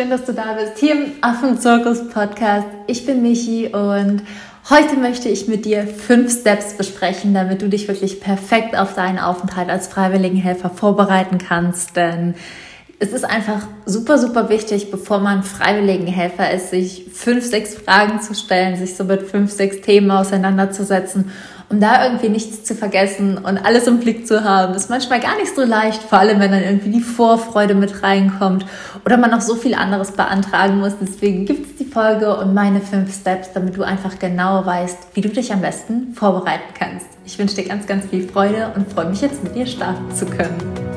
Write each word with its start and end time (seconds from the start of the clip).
schön, 0.00 0.08
dass 0.08 0.24
du 0.24 0.32
da 0.32 0.54
bist, 0.54 0.78
hier 0.78 0.94
im 0.94 1.12
Affenzirkus 1.20 2.08
Podcast. 2.08 2.66
Ich 2.86 3.04
bin 3.04 3.20
Michi 3.20 3.66
und 3.66 4.22
heute 4.70 4.96
möchte 4.96 5.28
ich 5.28 5.46
mit 5.46 5.66
dir 5.66 5.86
fünf 5.86 6.40
Steps 6.40 6.72
besprechen, 6.72 7.34
damit 7.34 7.60
du 7.60 7.68
dich 7.68 7.86
wirklich 7.86 8.18
perfekt 8.18 8.78
auf 8.78 8.94
deinen 8.94 9.18
Aufenthalt 9.18 9.68
als 9.68 9.88
Freiwilligenhelfer 9.88 10.70
vorbereiten 10.70 11.36
kannst. 11.36 11.96
Denn 11.96 12.34
es 12.98 13.12
ist 13.12 13.24
einfach 13.24 13.66
super, 13.84 14.16
super 14.16 14.48
wichtig, 14.48 14.90
bevor 14.90 15.18
man 15.18 15.42
Freiwilligenhelfer 15.42 16.50
ist, 16.50 16.70
sich 16.70 17.04
fünf, 17.12 17.44
sechs 17.44 17.74
Fragen 17.74 18.22
zu 18.22 18.34
stellen, 18.34 18.76
sich 18.76 18.96
so 18.96 19.04
mit 19.04 19.24
fünf, 19.24 19.52
sechs 19.52 19.82
Themen 19.82 20.10
auseinanderzusetzen 20.10 21.30
um 21.70 21.78
da 21.80 22.04
irgendwie 22.04 22.28
nichts 22.28 22.64
zu 22.64 22.74
vergessen 22.74 23.38
und 23.38 23.58
alles 23.58 23.86
im 23.86 24.00
Blick 24.00 24.26
zu 24.26 24.44
haben, 24.44 24.74
ist 24.74 24.90
manchmal 24.90 25.20
gar 25.20 25.36
nicht 25.36 25.54
so 25.54 25.62
leicht, 25.62 26.02
vor 26.02 26.18
allem 26.18 26.40
wenn 26.40 26.50
dann 26.50 26.62
irgendwie 26.62 26.90
die 26.90 27.00
Vorfreude 27.00 27.74
mit 27.74 28.02
reinkommt 28.02 28.66
oder 29.04 29.16
man 29.16 29.30
noch 29.30 29.40
so 29.40 29.54
viel 29.54 29.74
anderes 29.74 30.10
beantragen 30.12 30.80
muss. 30.80 30.94
Deswegen 31.00 31.46
gibt 31.46 31.66
es 31.66 31.76
die 31.76 31.90
Folge 31.90 32.36
und 32.36 32.54
meine 32.54 32.80
fünf 32.80 33.14
Steps, 33.14 33.52
damit 33.52 33.76
du 33.76 33.84
einfach 33.84 34.18
genau 34.18 34.66
weißt, 34.66 34.98
wie 35.14 35.20
du 35.20 35.28
dich 35.28 35.52
am 35.52 35.60
besten 35.60 36.12
vorbereiten 36.14 36.74
kannst. 36.76 37.06
Ich 37.24 37.38
wünsche 37.38 37.54
dir 37.54 37.64
ganz, 37.68 37.86
ganz 37.86 38.06
viel 38.06 38.28
Freude 38.28 38.72
und 38.74 38.92
freue 38.92 39.08
mich 39.08 39.20
jetzt 39.20 39.44
mit 39.44 39.54
dir 39.54 39.66
starten 39.66 40.12
zu 40.12 40.26
können. 40.26 40.89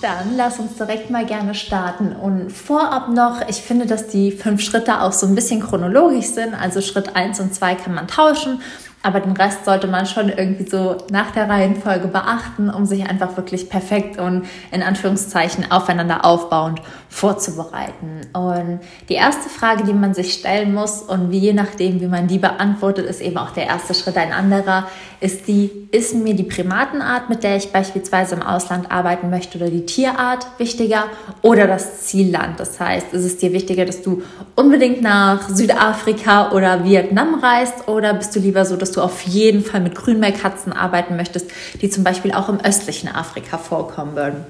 Dann 0.00 0.36
lass 0.36 0.58
uns 0.58 0.76
direkt 0.76 1.10
mal 1.10 1.26
gerne 1.26 1.54
starten. 1.54 2.12
Und 2.12 2.50
vorab 2.50 3.08
noch, 3.08 3.46
ich 3.48 3.56
finde, 3.56 3.86
dass 3.86 4.06
die 4.08 4.32
fünf 4.32 4.62
Schritte 4.62 5.02
auch 5.02 5.12
so 5.12 5.26
ein 5.26 5.34
bisschen 5.34 5.60
chronologisch 5.60 6.26
sind. 6.26 6.54
Also 6.54 6.80
Schritt 6.80 7.16
1 7.16 7.40
und 7.40 7.54
2 7.54 7.74
kann 7.74 7.94
man 7.94 8.08
tauschen. 8.08 8.60
Aber 9.02 9.20
den 9.20 9.32
Rest 9.32 9.64
sollte 9.64 9.86
man 9.86 10.04
schon 10.04 10.28
irgendwie 10.28 10.68
so 10.68 10.98
nach 11.10 11.30
der 11.30 11.48
Reihenfolge 11.48 12.08
beachten, 12.08 12.68
um 12.68 12.84
sich 12.84 13.08
einfach 13.08 13.34
wirklich 13.36 13.70
perfekt 13.70 14.18
und 14.18 14.46
in 14.72 14.82
Anführungszeichen 14.82 15.70
aufeinander 15.72 16.26
aufbauend 16.26 16.82
vorzubereiten. 17.08 18.20
Und 18.34 18.80
die 19.08 19.14
erste 19.14 19.48
Frage, 19.48 19.84
die 19.84 19.94
man 19.94 20.12
sich 20.12 20.34
stellen 20.34 20.74
muss 20.74 21.00
und 21.00 21.30
wie 21.30 21.38
je 21.38 21.54
nachdem, 21.54 22.00
wie 22.02 22.08
man 22.08 22.26
die 22.28 22.38
beantwortet, 22.38 23.06
ist 23.06 23.22
eben 23.22 23.38
auch 23.38 23.52
der 23.52 23.68
erste 23.68 23.94
Schritt 23.94 24.18
ein 24.18 24.32
anderer, 24.32 24.86
ist 25.20 25.48
die, 25.48 25.70
ist 25.92 26.14
mir 26.14 26.34
die 26.34 26.44
Primatenart, 26.44 27.28
mit 27.28 27.42
der 27.42 27.56
ich 27.56 27.72
beispielsweise 27.72 28.36
im 28.36 28.42
Ausland 28.42 28.90
arbeiten 28.90 29.28
möchte 29.28 29.58
oder 29.58 29.68
die 29.68 29.84
Tierart 29.84 30.46
wichtiger 30.58 31.04
oder 31.42 31.66
das 31.66 32.06
Zielland? 32.06 32.58
Das 32.58 32.80
heißt, 32.80 33.12
ist 33.12 33.24
es 33.24 33.36
dir 33.36 33.52
wichtiger, 33.52 33.84
dass 33.84 34.00
du 34.00 34.22
unbedingt 34.56 35.02
nach 35.02 35.48
Südafrika 35.48 36.52
oder 36.52 36.84
Vietnam 36.84 37.34
reist 37.34 37.86
oder 37.86 38.14
bist 38.14 38.34
du 38.34 38.40
lieber 38.40 38.64
so, 38.64 38.76
dass 38.76 38.92
du 38.92 39.02
auf 39.02 39.22
jeden 39.22 39.62
Fall 39.62 39.80
mit 39.80 39.94
Grünmeerkatzen 39.94 40.72
arbeiten 40.72 41.16
möchtest, 41.16 41.50
die 41.82 41.90
zum 41.90 42.02
Beispiel 42.02 42.32
auch 42.32 42.48
im 42.48 42.60
östlichen 42.60 43.08
Afrika 43.08 43.58
vorkommen 43.58 44.16
würden? 44.16 44.44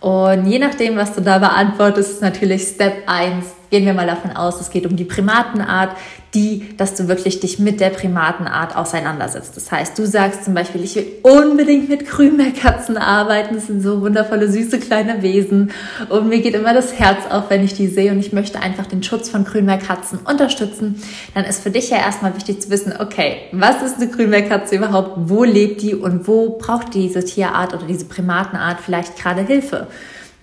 Und 0.00 0.46
je 0.46 0.58
nachdem, 0.58 0.96
was 0.96 1.14
du 1.14 1.20
da 1.20 1.38
beantwortest, 1.38 2.10
ist 2.10 2.22
natürlich 2.22 2.62
Step 2.62 3.04
1 3.06 3.59
gehen 3.70 3.86
wir 3.86 3.94
mal 3.94 4.06
davon 4.06 4.32
aus, 4.32 4.60
es 4.60 4.70
geht 4.70 4.86
um 4.86 4.96
die 4.96 5.04
Primatenart, 5.04 5.96
die, 6.34 6.76
dass 6.76 6.94
du 6.94 7.08
wirklich 7.08 7.40
dich 7.40 7.58
mit 7.58 7.80
der 7.80 7.90
Primatenart 7.90 8.76
auseinandersetzt. 8.76 9.56
Das 9.56 9.72
heißt, 9.72 9.98
du 9.98 10.06
sagst 10.06 10.44
zum 10.44 10.54
Beispiel, 10.54 10.84
ich 10.84 10.94
will 10.94 11.06
unbedingt 11.22 11.88
mit 11.88 12.06
Grünmeerkatzen 12.06 12.96
arbeiten. 12.96 13.54
Das 13.56 13.66
sind 13.66 13.80
so 13.80 14.00
wundervolle, 14.00 14.50
süße 14.50 14.78
kleine 14.78 15.22
Wesen. 15.22 15.72
Und 16.08 16.28
mir 16.28 16.40
geht 16.40 16.54
immer 16.54 16.72
das 16.72 16.98
Herz 16.98 17.26
auf, 17.30 17.50
wenn 17.50 17.64
ich 17.64 17.74
die 17.74 17.88
sehe. 17.88 18.12
Und 18.12 18.20
ich 18.20 18.32
möchte 18.32 18.60
einfach 18.60 18.86
den 18.86 19.02
Schutz 19.02 19.28
von 19.28 19.44
Grünmeerkatzen 19.44 20.20
unterstützen. 20.24 21.02
Dann 21.34 21.44
ist 21.44 21.62
für 21.62 21.70
dich 21.70 21.90
ja 21.90 21.96
erstmal 21.96 22.36
wichtig 22.36 22.62
zu 22.62 22.70
wissen, 22.70 22.94
okay, 22.98 23.38
was 23.52 23.82
ist 23.82 23.96
eine 23.96 24.08
Grünmeerkatze 24.08 24.76
überhaupt? 24.76 25.12
Wo 25.28 25.42
lebt 25.42 25.82
die? 25.82 25.94
Und 25.96 26.28
wo 26.28 26.58
braucht 26.58 26.94
diese 26.94 27.24
Tierart 27.24 27.74
oder 27.74 27.86
diese 27.86 28.04
Primatenart 28.04 28.78
vielleicht 28.80 29.16
gerade 29.16 29.42
Hilfe? 29.42 29.88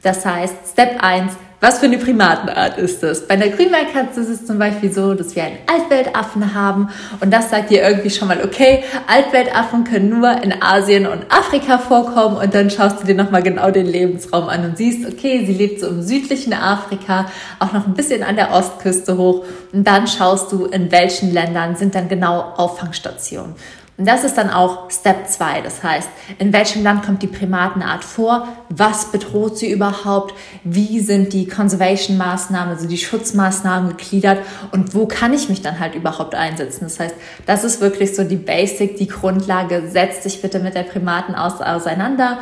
Das 0.03 0.25
heißt, 0.25 0.55
Step 0.73 1.01
1, 1.01 1.33
was 1.59 1.79
für 1.79 1.87
eine 1.87 1.97
Primatenart 1.97 2.77
ist 2.77 3.01
das? 3.01 3.27
Bei 3.27 3.33
einer 3.33 3.47
Grünwaldkatze 3.47 4.21
ist 4.21 4.29
es 4.29 4.45
zum 4.45 4.59
Beispiel 4.59 4.93
so, 4.93 5.15
dass 5.15 5.35
wir 5.35 5.43
einen 5.43 5.57
Altweltaffen 5.65 6.53
haben 6.53 6.89
und 7.19 7.33
das 7.33 7.49
sagt 7.49 7.71
dir 7.71 7.81
irgendwie 7.81 8.11
schon 8.11 8.27
mal, 8.27 8.43
okay, 8.43 8.83
Altweltaffen 9.07 9.83
können 9.83 10.09
nur 10.09 10.29
in 10.43 10.61
Asien 10.61 11.07
und 11.07 11.25
Afrika 11.31 11.79
vorkommen 11.79 12.37
und 12.37 12.53
dann 12.53 12.69
schaust 12.69 13.01
du 13.01 13.07
dir 13.07 13.15
nochmal 13.15 13.41
genau 13.41 13.71
den 13.71 13.87
Lebensraum 13.87 14.49
an 14.49 14.65
und 14.65 14.77
siehst, 14.77 15.07
okay, 15.07 15.45
sie 15.47 15.53
lebt 15.53 15.79
so 15.79 15.87
im 15.87 16.03
südlichen 16.03 16.53
Afrika, 16.53 17.25
auch 17.57 17.73
noch 17.73 17.87
ein 17.87 17.95
bisschen 17.95 18.21
an 18.21 18.35
der 18.35 18.51
Ostküste 18.51 19.17
hoch 19.17 19.43
und 19.73 19.87
dann 19.87 20.05
schaust 20.05 20.51
du, 20.51 20.65
in 20.65 20.91
welchen 20.91 21.33
Ländern 21.33 21.75
sind 21.75 21.95
dann 21.95 22.07
genau 22.07 22.53
Auffangstationen. 22.57 23.55
Und 23.97 24.07
das 24.07 24.23
ist 24.23 24.37
dann 24.37 24.51
auch 24.51 24.91
Step 24.91 25.27
2. 25.27 25.61
Das 25.61 25.81
heißt, 25.81 26.07
in 26.37 26.53
welchem 26.53 26.83
Land 26.83 27.03
kommt 27.03 27.23
die 27.23 27.27
Primatenart 27.27 28.03
vor? 28.03 28.47
Was 28.69 29.11
bedroht 29.11 29.57
sie 29.57 29.71
überhaupt? 29.71 30.35
Wie 30.63 30.99
sind 30.99 31.33
die 31.33 31.47
Conservation-Maßnahmen, 31.47 32.75
also 32.75 32.87
die 32.87 32.99
Schutzmaßnahmen 32.99 33.97
gegliedert? 33.97 34.39
Und 34.71 34.93
wo 34.93 35.07
kann 35.07 35.33
ich 35.33 35.49
mich 35.49 35.63
dann 35.63 35.79
halt 35.79 35.95
überhaupt 35.95 36.35
einsetzen? 36.35 36.83
Das 36.83 36.99
heißt, 36.99 37.15
das 37.47 37.63
ist 37.63 37.81
wirklich 37.81 38.15
so 38.15 38.23
die 38.23 38.35
Basic, 38.35 38.97
die 38.97 39.07
Grundlage. 39.07 39.89
Setz 39.89 40.21
dich 40.21 40.43
bitte 40.43 40.59
mit 40.59 40.75
der 40.75 40.83
Primaten 40.83 41.33
auseinander 41.33 42.37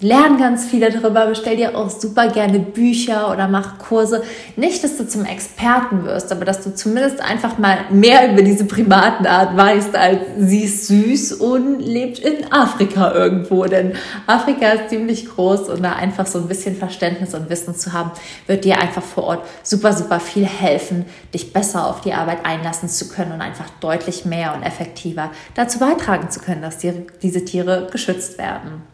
Lern 0.00 0.38
ganz 0.38 0.64
viel 0.64 0.80
darüber, 0.80 1.26
bestell 1.26 1.56
dir 1.56 1.78
auch 1.78 1.88
super 1.88 2.28
gerne 2.28 2.58
Bücher 2.58 3.30
oder 3.30 3.46
mach 3.46 3.78
Kurse. 3.78 4.24
Nicht, 4.56 4.82
dass 4.82 4.96
du 4.96 5.06
zum 5.06 5.24
Experten 5.24 6.04
wirst, 6.04 6.32
aber 6.32 6.44
dass 6.44 6.64
du 6.64 6.74
zumindest 6.74 7.20
einfach 7.20 7.58
mal 7.58 7.78
mehr 7.90 8.32
über 8.32 8.42
diese 8.42 8.64
Primatenart 8.64 9.56
weißt, 9.56 9.94
als 9.94 10.18
sie 10.36 10.64
ist 10.64 10.88
süß 10.88 11.34
und 11.34 11.78
lebt 11.78 12.18
in 12.18 12.52
Afrika 12.52 13.14
irgendwo. 13.14 13.66
Denn 13.66 13.92
Afrika 14.26 14.70
ist 14.70 14.90
ziemlich 14.90 15.28
groß 15.28 15.68
und 15.68 15.84
da 15.84 15.92
einfach 15.92 16.26
so 16.26 16.40
ein 16.40 16.48
bisschen 16.48 16.76
Verständnis 16.76 17.32
und 17.32 17.48
Wissen 17.48 17.76
zu 17.76 17.92
haben, 17.92 18.10
wird 18.48 18.64
dir 18.64 18.80
einfach 18.80 19.02
vor 19.02 19.24
Ort 19.24 19.46
super, 19.62 19.92
super 19.92 20.18
viel 20.18 20.44
helfen, 20.44 21.04
dich 21.32 21.52
besser 21.52 21.86
auf 21.86 22.00
die 22.00 22.14
Arbeit 22.14 22.44
einlassen 22.44 22.88
zu 22.88 23.08
können 23.08 23.30
und 23.30 23.40
einfach 23.40 23.70
deutlich 23.80 24.24
mehr 24.24 24.54
und 24.56 24.64
effektiver 24.64 25.30
dazu 25.54 25.78
beitragen 25.78 26.30
zu 26.30 26.40
können, 26.40 26.62
dass 26.62 26.78
die, 26.78 26.92
diese 27.22 27.44
Tiere 27.44 27.86
geschützt 27.92 28.38
werden. 28.38 28.93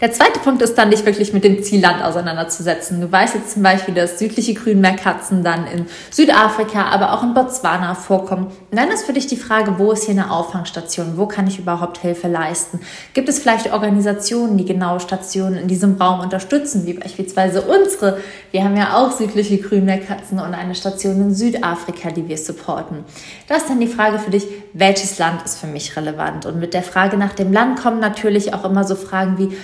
Der 0.00 0.12
zweite 0.12 0.38
Punkt 0.38 0.62
ist 0.62 0.78
dann, 0.78 0.92
dich 0.92 1.04
wirklich 1.04 1.32
mit 1.32 1.42
dem 1.42 1.60
Zielland 1.60 2.04
auseinanderzusetzen. 2.04 3.00
Du 3.00 3.10
weißt 3.10 3.34
jetzt 3.34 3.54
zum 3.54 3.64
Beispiel, 3.64 3.94
dass 3.94 4.20
südliche 4.20 4.54
Grünmeerkatzen 4.54 5.42
dann 5.42 5.66
in 5.66 5.86
Südafrika, 6.12 6.84
aber 6.84 7.12
auch 7.12 7.24
in 7.24 7.34
Botswana 7.34 7.96
vorkommen. 7.96 8.46
Und 8.70 8.78
dann 8.78 8.92
ist 8.92 9.06
für 9.06 9.12
dich 9.12 9.26
die 9.26 9.36
Frage, 9.36 9.74
wo 9.78 9.90
ist 9.90 10.04
hier 10.04 10.14
eine 10.14 10.30
Auffangstation? 10.30 11.14
Wo 11.16 11.26
kann 11.26 11.48
ich 11.48 11.58
überhaupt 11.58 11.98
Hilfe 11.98 12.28
leisten? 12.28 12.78
Gibt 13.12 13.28
es 13.28 13.40
vielleicht 13.40 13.72
Organisationen, 13.72 14.56
die 14.56 14.66
genau 14.66 15.00
Stationen 15.00 15.56
in 15.56 15.66
diesem 15.66 15.96
Raum 15.96 16.20
unterstützen, 16.20 16.86
wie 16.86 16.92
beispielsweise 16.92 17.62
unsere? 17.62 18.18
Wir 18.52 18.62
haben 18.62 18.76
ja 18.76 18.96
auch 18.96 19.10
südliche 19.10 19.58
Grünmeerkatzen 19.58 20.38
und 20.38 20.54
eine 20.54 20.76
Station 20.76 21.20
in 21.20 21.34
Südafrika, 21.34 22.12
die 22.12 22.28
wir 22.28 22.38
supporten. 22.38 23.04
Da 23.48 23.56
ist 23.56 23.68
dann 23.68 23.80
die 23.80 23.88
Frage 23.88 24.20
für 24.20 24.30
dich, 24.30 24.46
welches 24.74 25.18
Land 25.18 25.44
ist 25.44 25.58
für 25.58 25.66
mich 25.66 25.96
relevant? 25.96 26.46
Und 26.46 26.60
mit 26.60 26.72
der 26.72 26.84
Frage 26.84 27.16
nach 27.16 27.32
dem 27.32 27.52
Land 27.52 27.80
kommen 27.80 27.98
natürlich 27.98 28.54
auch 28.54 28.64
immer 28.64 28.84
so 28.84 28.94
Fragen 28.94 29.38
wie, 29.38 29.56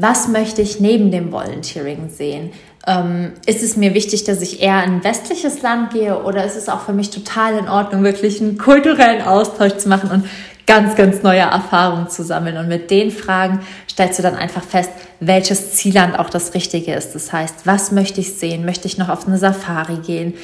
was 0.00 0.28
möchte 0.28 0.62
ich 0.62 0.80
neben 0.80 1.10
dem 1.10 1.32
Volunteering 1.32 2.08
sehen? 2.08 2.52
Ähm, 2.86 3.32
ist 3.46 3.62
es 3.62 3.76
mir 3.76 3.94
wichtig, 3.94 4.24
dass 4.24 4.40
ich 4.40 4.62
eher 4.62 4.82
in 4.84 4.94
ein 4.94 5.04
westliches 5.04 5.62
Land 5.62 5.92
gehe 5.92 6.22
oder 6.22 6.44
ist 6.44 6.56
es 6.56 6.68
auch 6.68 6.82
für 6.82 6.92
mich 6.92 7.10
total 7.10 7.58
in 7.58 7.68
Ordnung, 7.68 8.04
wirklich 8.04 8.40
einen 8.40 8.58
kulturellen 8.58 9.22
Austausch 9.22 9.76
zu 9.76 9.88
machen 9.88 10.10
und 10.10 10.24
ganz, 10.66 10.94
ganz 10.94 11.22
neue 11.22 11.40
Erfahrungen 11.40 12.08
zu 12.08 12.22
sammeln. 12.22 12.56
Und 12.56 12.68
mit 12.68 12.90
den 12.90 13.10
Fragen 13.10 13.60
stellst 13.90 14.18
du 14.18 14.22
dann 14.22 14.36
einfach 14.36 14.62
fest, 14.62 14.90
welches 15.20 15.72
Zielland 15.72 16.18
auch 16.18 16.30
das 16.30 16.54
Richtige 16.54 16.94
ist. 16.94 17.14
Das 17.14 17.32
heißt, 17.32 17.66
was 17.66 17.90
möchte 17.90 18.20
ich 18.20 18.34
sehen? 18.34 18.64
Möchte 18.64 18.86
ich 18.86 18.98
noch 18.98 19.08
auf 19.08 19.26
eine 19.26 19.36
Safari 19.36 19.96
gehen? 19.96 20.34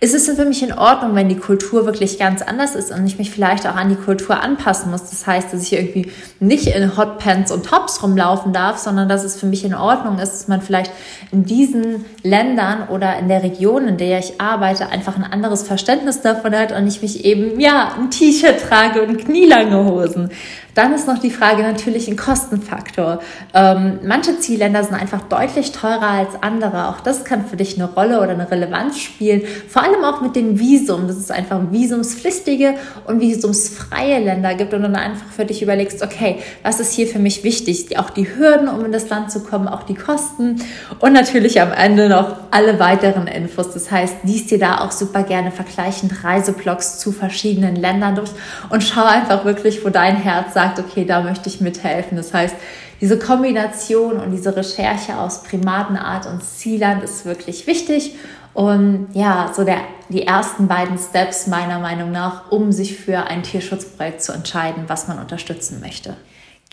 Ist 0.00 0.14
es 0.14 0.28
für 0.28 0.44
mich 0.44 0.62
in 0.62 0.72
Ordnung, 0.72 1.14
wenn 1.14 1.28
die 1.28 1.36
Kultur 1.36 1.86
wirklich 1.86 2.18
ganz 2.18 2.42
anders 2.42 2.74
ist 2.74 2.90
und 2.90 3.06
ich 3.06 3.18
mich 3.18 3.30
vielleicht 3.30 3.66
auch 3.66 3.76
an 3.76 3.90
die 3.90 3.94
Kultur 3.94 4.40
anpassen 4.40 4.90
muss? 4.90 5.08
Das 5.10 5.26
heißt, 5.26 5.52
dass 5.52 5.62
ich 5.62 5.72
irgendwie 5.72 6.10
nicht 6.40 6.66
in 6.66 6.96
Hotpants 6.96 7.52
und 7.52 7.64
Tops 7.64 8.02
rumlaufen 8.02 8.52
darf, 8.52 8.78
sondern 8.78 9.08
dass 9.08 9.22
es 9.22 9.36
für 9.36 9.46
mich 9.46 9.64
in 9.64 9.74
Ordnung 9.74 10.18
ist, 10.18 10.32
dass 10.32 10.48
man 10.48 10.62
vielleicht 10.62 10.90
in 11.30 11.44
diesen 11.44 12.04
Ländern 12.22 12.88
oder 12.88 13.16
in 13.18 13.28
der 13.28 13.42
Region, 13.44 13.86
in 13.86 13.98
der 13.98 14.18
ich 14.18 14.40
arbeite, 14.40 14.88
einfach 14.88 15.16
ein 15.16 15.24
anderes 15.24 15.62
Verständnis 15.62 16.22
davon 16.22 16.54
hat 16.56 16.72
und 16.72 16.88
ich 16.88 17.02
mich 17.02 17.24
eben, 17.24 17.60
ja, 17.60 17.92
ein 17.96 18.10
T-Shirt 18.10 18.60
trage 18.68 19.02
und 19.02 19.18
knielange 19.18 19.84
Hosen. 19.84 20.30
Dann 20.74 20.92
ist 20.92 21.06
noch 21.06 21.18
die 21.18 21.30
Frage 21.30 21.62
natürlich 21.62 22.08
ein 22.08 22.16
Kostenfaktor. 22.16 23.20
Ähm, 23.54 24.00
manche 24.02 24.38
Zielländer 24.38 24.82
sind 24.82 24.94
einfach 24.94 25.22
deutlich 25.22 25.72
teurer 25.72 26.08
als 26.08 26.42
andere. 26.42 26.88
Auch 26.88 27.00
das 27.00 27.24
kann 27.24 27.46
für 27.46 27.56
dich 27.56 27.76
eine 27.76 27.92
Rolle 27.92 28.20
oder 28.20 28.30
eine 28.30 28.50
Relevanz 28.50 28.98
spielen. 28.98 29.42
Vor 29.68 29.82
allem 29.82 30.04
auch 30.04 30.20
mit 30.20 30.34
dem 30.34 30.58
Visum, 30.58 31.06
dass 31.06 31.16
es 31.16 31.30
einfach 31.30 31.60
visumspflichtige 31.70 32.74
und 33.06 33.20
visumsfreie 33.20 34.18
Länder 34.18 34.54
gibt 34.54 34.74
und 34.74 34.82
dann 34.82 34.96
einfach 34.96 35.28
für 35.28 35.44
dich 35.44 35.62
überlegst, 35.62 36.02
okay, 36.02 36.38
was 36.62 36.80
ist 36.80 36.92
hier 36.92 37.06
für 37.06 37.20
mich 37.20 37.44
wichtig? 37.44 37.98
Auch 37.98 38.10
die 38.10 38.26
Hürden, 38.36 38.68
um 38.68 38.84
in 38.84 38.92
das 38.92 39.08
Land 39.08 39.30
zu 39.30 39.40
kommen, 39.40 39.68
auch 39.68 39.84
die 39.84 39.94
Kosten 39.94 40.60
und 40.98 41.12
natürlich 41.12 41.60
am 41.60 41.72
Ende 41.72 42.08
noch 42.08 42.36
alle 42.50 42.80
weiteren 42.80 43.28
Infos. 43.28 43.72
Das 43.72 43.90
heißt, 43.90 44.16
liest 44.24 44.50
dir 44.50 44.58
da 44.58 44.78
auch 44.80 44.90
super 44.90 45.22
gerne 45.22 45.52
vergleichend 45.52 46.24
Reiseblogs 46.24 46.98
zu 46.98 47.12
verschiedenen 47.12 47.76
Ländern 47.76 48.16
durch 48.16 48.30
und 48.70 48.82
schau 48.82 49.04
einfach 49.04 49.44
wirklich 49.44 49.84
wo 49.84 49.90
dein 49.90 50.16
Herz 50.16 50.54
sagt, 50.54 50.63
okay, 50.78 51.04
da 51.04 51.22
möchte 51.22 51.48
ich 51.48 51.60
mithelfen. 51.60 52.16
Das 52.16 52.32
heißt, 52.32 52.56
diese 53.00 53.18
Kombination 53.18 54.18
und 54.18 54.32
diese 54.32 54.56
Recherche 54.56 55.18
aus 55.18 55.42
Primatenart 55.42 56.26
und 56.26 56.42
Zielland 56.42 57.02
ist 57.02 57.24
wirklich 57.24 57.66
wichtig. 57.66 58.14
Und 58.54 59.08
ja, 59.14 59.52
so 59.54 59.64
der, 59.64 59.78
die 60.08 60.26
ersten 60.26 60.68
beiden 60.68 60.96
Steps 60.96 61.48
meiner 61.48 61.80
Meinung 61.80 62.12
nach, 62.12 62.50
um 62.52 62.70
sich 62.70 62.96
für 62.96 63.24
ein 63.26 63.42
Tierschutzprojekt 63.42 64.22
zu 64.22 64.32
entscheiden, 64.32 64.84
was 64.86 65.08
man 65.08 65.18
unterstützen 65.18 65.80
möchte. 65.80 66.16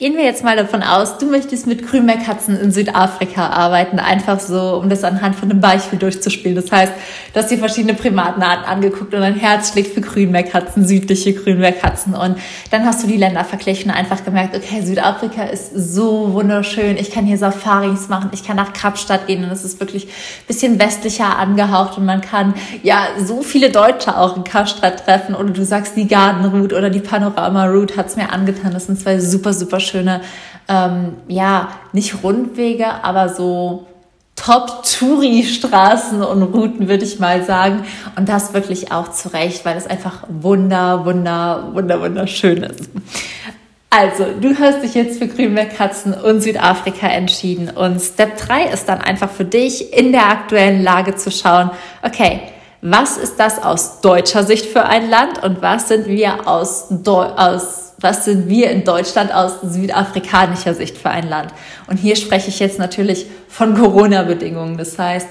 Gehen 0.01 0.17
wir 0.17 0.23
jetzt 0.23 0.43
mal 0.43 0.57
davon 0.57 0.81
aus, 0.81 1.19
du 1.19 1.27
möchtest 1.27 1.67
mit 1.67 1.87
Grünmeerkatzen 1.87 2.59
in 2.59 2.71
Südafrika 2.71 3.49
arbeiten, 3.49 3.99
einfach 3.99 4.39
so, 4.39 4.79
um 4.81 4.89
das 4.89 5.03
anhand 5.03 5.35
von 5.35 5.51
einem 5.51 5.61
Beispiel 5.61 5.99
durchzuspielen. 5.99 6.55
Das 6.55 6.71
heißt, 6.71 6.91
du 7.31 7.39
hast 7.39 7.51
dir 7.51 7.59
verschiedene 7.59 7.93
Primatenarten 7.93 8.65
angeguckt 8.65 9.13
und 9.13 9.21
dein 9.21 9.35
Herz 9.35 9.71
schlägt 9.71 9.93
für 9.93 10.01
Grünmeerkatzen, 10.01 10.87
südliche 10.87 11.35
Grünmeerkatzen. 11.35 12.15
Und 12.15 12.37
dann 12.71 12.83
hast 12.83 13.03
du 13.03 13.07
die 13.07 13.17
Länder 13.17 13.45
verglichen 13.45 13.91
und 13.91 13.95
einfach 13.95 14.25
gemerkt, 14.25 14.55
okay, 14.55 14.81
Südafrika 14.81 15.43
ist 15.43 15.71
so 15.75 16.33
wunderschön. 16.33 16.97
Ich 16.97 17.11
kann 17.11 17.27
hier 17.27 17.37
Safaris 17.37 18.09
machen, 18.09 18.31
ich 18.33 18.43
kann 18.43 18.55
nach 18.55 18.73
Kapstadt 18.73 19.27
gehen 19.27 19.43
und 19.43 19.51
es 19.51 19.63
ist 19.63 19.79
wirklich 19.79 20.05
ein 20.05 20.47
bisschen 20.47 20.79
westlicher 20.79 21.37
angehaucht 21.37 21.99
und 21.99 22.05
man 22.07 22.21
kann 22.21 22.55
ja 22.81 23.05
so 23.23 23.43
viele 23.43 23.69
Deutsche 23.69 24.17
auch 24.17 24.35
in 24.35 24.45
Kapstadt 24.45 25.05
treffen. 25.05 25.35
Oder 25.35 25.51
du 25.51 25.63
sagst, 25.63 25.95
die 25.95 26.07
Garden 26.07 26.45
Route 26.45 26.75
oder 26.75 26.89
die 26.89 27.01
Panorama 27.01 27.65
Route 27.65 27.97
hat's 27.97 28.15
mir 28.15 28.33
angetan. 28.33 28.73
Das 28.73 28.87
sind 28.87 28.99
zwei 28.99 29.19
super, 29.19 29.53
super 29.53 29.79
schöne, 29.79 29.90
ähm, 30.67 31.13
ja, 31.27 31.69
nicht 31.91 32.23
Rundwege, 32.23 33.03
aber 33.03 33.29
so 33.29 33.87
Top-Touri-Straßen 34.35 36.23
und 36.23 36.41
Routen, 36.41 36.87
würde 36.87 37.03
ich 37.03 37.19
mal 37.19 37.43
sagen. 37.43 37.85
Und 38.15 38.27
das 38.27 38.53
wirklich 38.53 38.91
auch 38.91 39.11
zu 39.11 39.31
Recht, 39.33 39.65
weil 39.65 39.77
es 39.77 39.85
einfach 39.85 40.23
wunder, 40.29 41.05
wunder, 41.05 41.69
wunder, 41.73 42.01
wunderschön 42.01 42.63
ist. 42.63 42.89
Also, 43.91 44.25
du 44.39 44.57
hast 44.57 44.83
dich 44.83 44.95
jetzt 44.95 45.19
für 45.19 45.27
Grünmeerkatzen 45.27 46.13
und 46.13 46.41
Südafrika 46.41 47.07
entschieden. 47.07 47.69
Und 47.69 47.99
Step 47.99 48.37
3 48.37 48.67
ist 48.67 48.87
dann 48.87 49.01
einfach 49.01 49.29
für 49.29 49.45
dich 49.45 49.93
in 49.93 50.11
der 50.11 50.29
aktuellen 50.29 50.81
Lage 50.81 51.15
zu 51.15 51.29
schauen, 51.29 51.71
okay, 52.01 52.39
was 52.81 53.17
ist 53.17 53.39
das 53.39 53.61
aus 53.61 54.01
deutscher 54.01 54.43
Sicht 54.43 54.65
für 54.65 54.85
ein 54.85 55.09
Land 55.09 55.43
und 55.43 55.61
was 55.61 55.89
sind 55.89 56.07
wir 56.07 56.47
aus, 56.47 56.87
Deu 56.89 57.25
aus 57.25 57.90
was 58.01 58.25
sind 58.25 58.49
wir 58.49 58.71
in 58.71 58.83
Deutschland 58.83 59.33
aus 59.33 59.61
südafrikanischer 59.61 60.73
Sicht 60.73 60.97
für 60.97 61.09
ein 61.09 61.29
Land? 61.29 61.53
Und 61.87 61.97
hier 61.97 62.15
spreche 62.15 62.49
ich 62.49 62.59
jetzt 62.59 62.79
natürlich 62.79 63.27
von 63.47 63.75
Corona-Bedingungen. 63.75 64.77
Das 64.77 64.97
heißt, 64.97 65.27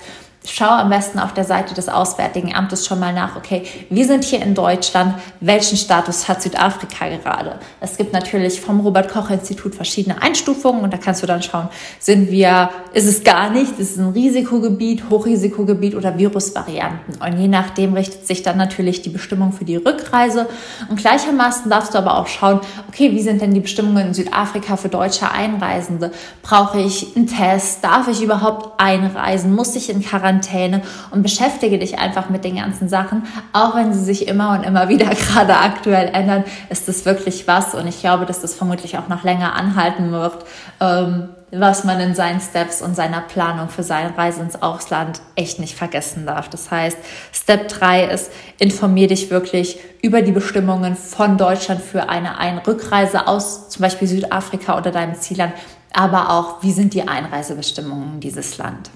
schau 0.47 0.69
am 0.69 0.89
besten 0.89 1.19
auf 1.19 1.35
der 1.35 1.45
Seite 1.45 1.75
des 1.75 1.89
Auswärtigen 1.89 2.55
Amtes 2.55 2.87
schon 2.87 2.99
mal 2.99 3.13
nach, 3.13 3.37
okay, 3.37 3.65
wir 3.91 4.07
sind 4.07 4.25
hier 4.25 4.41
in 4.43 4.55
Deutschland, 4.55 5.15
welchen 5.41 5.77
Status 5.77 6.29
hat 6.29 6.43
Südafrika 6.43 7.09
gerade? 7.09 7.59
Es 7.81 7.97
gibt 7.97 8.13
natürlich 8.13 8.61
vom 8.61 8.81
Robert 8.81 9.11
Koch 9.11 9.31
Institut 9.31 9.75
verschiedene 9.75 10.21
Einstufungen 10.23 10.83
und 10.83 10.93
da 10.93 10.97
kannst 10.97 11.23
du 11.23 11.27
dann 11.27 11.43
schauen, 11.43 11.69
sind 11.99 12.31
wir, 12.31 12.71
ist 12.95 13.07
es 13.07 13.23
gar 13.23 13.51
nicht, 13.51 13.79
ist 13.79 13.93
es 13.93 13.99
ein 13.99 14.11
Risikogebiet, 14.11 15.11
Hochrisikogebiet 15.11 15.95
oder 15.95 16.17
Virusvarianten? 16.17 17.17
Und 17.21 17.39
je 17.39 17.49
nachdem 17.49 17.93
richtet 17.93 18.27
sich 18.27 18.43
dann 18.43 18.57
natürlich 18.57 19.03
die 19.03 19.11
Bestimmung 19.11 19.53
für 19.53 19.65
die 19.65 19.77
Rückreise 19.77 20.49
und 20.89 20.97
gleichermaßen 20.97 21.71
darfst 21.71 21.95
du 21.95 21.99
aber 21.99 22.17
auch 22.17 22.27
schauen, 22.27 22.61
okay, 22.89 23.13
wie 23.13 23.23
sind 23.23 23.43
denn 23.43 23.53
die 23.53 23.61
Bestimmungen 23.61 24.09
in 24.09 24.15
Südafrika 24.15 24.77
für 24.77 24.89
deutsche 24.89 25.31
Einreisende? 25.31 26.13
Brauche 26.43 26.81
ich 26.81 27.15
einen 27.15 27.27
Test? 27.27 27.85
Darf 27.85 28.09
ich 28.09 28.23
überhaupt 28.23 28.81
einreisen? 28.81 29.55
Muss 29.55 29.77
ich 29.77 29.91
in 29.91 30.03
Quarantäne 30.03 30.30
Quarantäne 30.31 30.82
und 31.11 31.23
beschäftige 31.23 31.79
dich 31.79 31.99
einfach 31.99 32.31
mit 32.31 32.44
den 32.44 32.56
ganzen 32.56 32.88
Sachen. 32.88 33.25
Auch 33.53 33.75
wenn 33.75 33.93
sie 33.93 34.03
sich 34.03 34.29
immer 34.29 34.50
und 34.50 34.65
immer 34.65 34.88
wieder 34.88 35.06
gerade 35.06 35.56
aktuell 35.56 36.11
ändern, 36.12 36.44
ist 36.69 36.88
das 36.88 37.05
wirklich 37.05 37.47
was. 37.47 37.75
Und 37.75 37.87
ich 37.87 38.00
glaube, 38.00 38.27
dass 38.27 38.41
das 38.41 38.55
vermutlich 38.55 38.99
auch 38.99 39.09
noch 39.09 39.25
länger 39.25 39.55
anhalten 39.55 40.12
wird. 40.12 40.44
Ähm, 40.81 41.31
was 41.53 41.82
man 41.82 41.99
in 41.99 42.15
seinen 42.15 42.41
Steps 42.41 42.81
und 42.81 42.94
seiner 42.94 43.23
Planung 43.23 43.71
für 43.71 43.82
seine 43.82 44.17
Reise 44.17 44.41
ins 44.41 44.62
Ausland 44.62 45.21
echt 45.35 45.59
nicht 45.59 45.75
vergessen 45.77 46.25
darf. 46.25 46.49
Das 46.49 46.71
heißt, 46.71 46.97
Step 47.32 47.67
3 47.67 48.05
ist, 48.05 48.31
informier 48.61 49.09
dich 49.09 49.31
wirklich 49.31 49.81
über 50.00 50.23
die 50.23 50.31
Bestimmungen 50.31 50.94
von 50.94 51.38
Deutschland 51.38 51.82
für 51.82 52.09
eine 52.09 52.38
Einrückreise 52.38 53.27
aus 53.27 53.69
zum 53.69 53.82
Beispiel 53.82 54.06
Südafrika 54.06 54.79
oder 54.79 54.93
deinem 54.93 55.17
Zielland, 55.17 55.53
aber 55.93 56.31
auch, 56.31 56.62
wie 56.62 56.71
sind 56.71 56.94
die 56.94 57.09
Einreisebestimmungen 57.09 58.15
in 58.15 58.21
dieses 58.21 58.56
Land. 58.56 58.91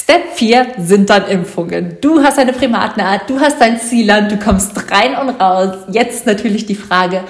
Step 0.00 0.34
4 0.34 0.74
sind 0.78 1.10
dann 1.10 1.26
Impfungen. 1.26 1.96
Du 2.00 2.22
hast 2.22 2.38
eine 2.38 2.52
Primatenart, 2.52 3.28
du 3.28 3.40
hast 3.40 3.60
dein 3.60 3.80
Zielland, 3.80 4.30
du 4.30 4.38
kommst 4.38 4.72
rein 4.92 5.16
und 5.16 5.40
raus. 5.40 5.74
Jetzt 5.90 6.24
natürlich 6.24 6.66
die 6.66 6.76
Frage, 6.76 7.24